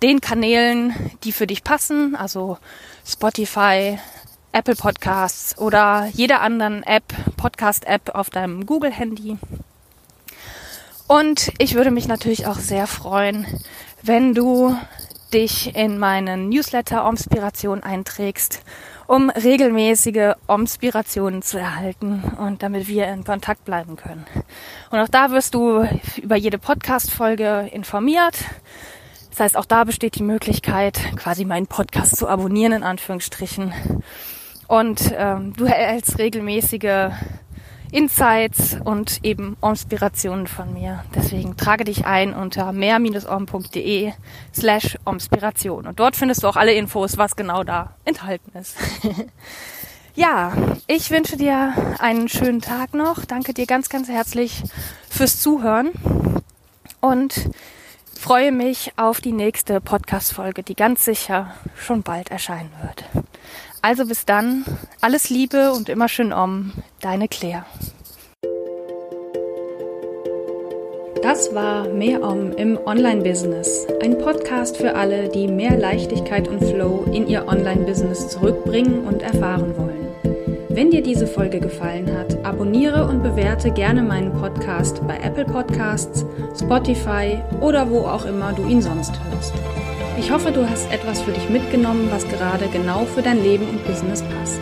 den 0.02 0.22
Kanälen, 0.22 0.94
die 1.26 1.34
für 1.34 1.48
dich 1.48 1.66
passen, 1.66 2.16
also 2.16 2.58
Spotify, 3.06 4.00
Apple 4.54 4.78
Podcasts 4.78 5.58
oder 5.58 6.08
jeder 6.14 6.40
anderen 6.40 6.84
App, 6.84 7.04
Podcast-App 7.36 8.16
auf 8.16 8.30
deinem 8.30 8.66
Google-Handy. 8.66 9.38
Und 11.08 11.52
ich 11.58 11.76
würde 11.76 11.92
mich 11.92 12.08
natürlich 12.08 12.48
auch 12.48 12.58
sehr 12.58 12.88
freuen, 12.88 13.46
wenn 14.02 14.34
du 14.34 14.78
dich 15.34 15.76
in 15.76 15.98
meinen 16.00 16.48
Newsletter 16.48 17.06
Omspiration 17.06 17.84
einträgst, 17.84 18.62
um 19.08 19.30
regelmäßige 19.30 20.34
Omspirationen 20.48 21.42
zu 21.42 21.58
erhalten 21.58 22.24
und 22.38 22.62
damit 22.62 22.88
wir 22.88 23.08
in 23.08 23.24
Kontakt 23.24 23.66
bleiben 23.66 23.96
können. 23.96 24.26
Und 24.92 25.00
auch 25.00 25.08
da 25.08 25.32
wirst 25.32 25.54
du 25.54 25.88
über 26.22 26.36
jede 26.36 26.60
Podcast-Folge 26.60 27.70
informiert. 27.72 28.36
Das 29.32 29.40
heißt, 29.40 29.58
auch 29.58 29.66
da 29.66 29.84
besteht 29.84 30.16
die 30.16 30.24
Möglichkeit, 30.24 31.00
quasi 31.16 31.46
meinen 31.46 31.68
Podcast 31.68 32.18
zu 32.18 32.28
abonnieren, 32.28 32.74
in 32.74 32.84
Anführungsstrichen. 32.84 33.74
Und 34.68 35.14
ähm, 35.16 35.54
du 35.54 35.66
erhältst 35.66 36.20
regelmäßige 36.20 37.12
Insights 37.92 38.78
und 38.84 39.24
eben 39.24 39.58
Inspirationen 39.62 40.48
von 40.48 40.74
mir. 40.74 41.04
Deswegen 41.16 41.58
trage 41.58 41.84
dich 41.84 42.06
ein 42.06 42.34
unter 42.34 42.72
mehr-om.de 42.72 44.14
slash 44.54 44.98
Inspiration. 45.10 45.88
Und 45.88 46.00
dort 46.00 46.16
findest 46.16 46.44
du 46.44 46.48
auch 46.48 46.56
alle 46.56 46.74
Infos, 46.74 47.18
was 47.18 47.36
genau 47.36 47.64
da 47.64 47.96
enthalten 48.06 48.58
ist. 48.58 48.76
Ja, 50.18 50.52
ich 50.88 51.12
wünsche 51.12 51.38
dir 51.38 51.76
einen 52.00 52.28
schönen 52.28 52.60
Tag 52.60 52.96
noch. 52.96 53.24
Danke 53.24 53.54
dir 53.54 53.68
ganz, 53.68 53.88
ganz 53.88 54.08
herzlich 54.10 54.64
fürs 55.08 55.40
Zuhören 55.40 55.92
und 57.02 57.52
freue 58.20 58.52
mich 58.52 58.94
auf 58.96 59.22
die 59.22 59.32
nächste 59.32 59.80
Podcast-Folge, 59.80 60.64
die 60.64 60.74
ganz 60.74 61.06
sicher 61.06 61.54
schon 61.78 62.02
bald 62.02 62.32
erscheinen 62.32 62.72
wird. 62.82 63.27
Also 63.82 64.06
bis 64.06 64.26
dann, 64.26 64.66
alles 65.02 65.30
Liebe 65.30 65.72
und 65.72 65.90
immer 65.90 66.10
schön 66.10 66.34
om, 66.34 66.74
deine 67.00 67.28
Claire. 67.28 67.66
Das 71.22 71.54
war 71.54 71.90
Mehr 71.90 72.24
Om 72.24 72.54
im 72.54 72.80
Online-Business. 72.86 73.88
Ein 74.02 74.18
Podcast 74.18 74.78
für 74.78 74.96
alle, 74.96 75.30
die 75.30 75.48
mehr 75.48 75.78
Leichtigkeit 75.78 76.48
und 76.48 76.64
Flow 76.64 77.06
in 77.12 77.28
ihr 77.28 77.48
Online-Business 77.48 78.30
zurückbringen 78.30 79.06
und 79.06 79.22
erfahren 79.22 79.76
wollen. 79.78 80.08
Wenn 80.70 80.92
dir 80.92 81.02
diese 81.02 81.26
Folge 81.26 81.60
gefallen 81.60 82.16
hat, 82.18 82.46
abonniere 82.46 83.08
und 83.08 83.24
bewerte 83.24 83.72
gerne 83.72 84.04
meinen 84.04 84.32
Podcast 84.32 85.06
bei 85.08 85.18
Apple 85.18 85.46
Podcasts, 85.46 86.24
Spotify 86.58 87.40
oder 87.62 87.90
wo 87.90 88.02
auch 88.02 88.26
immer 88.26 88.54
du 88.54 88.66
ihn 88.68 88.82
sonst 88.82 89.14
hörst. 89.30 89.54
Ich 90.20 90.32
hoffe, 90.32 90.52
du 90.52 90.68
hast 90.68 90.92
etwas 90.92 91.22
für 91.22 91.32
dich 91.32 91.48
mitgenommen, 91.48 92.10
was 92.10 92.28
gerade 92.28 92.68
genau 92.70 93.06
für 93.06 93.22
dein 93.22 93.42
Leben 93.42 93.70
und 93.70 93.86
Business 93.86 94.24
passt. 94.24 94.60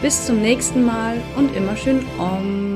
Bis 0.00 0.24
zum 0.26 0.40
nächsten 0.40 0.84
Mal 0.84 1.20
und 1.36 1.54
immer 1.54 1.76
schön 1.76 2.04
Om. 2.18 2.75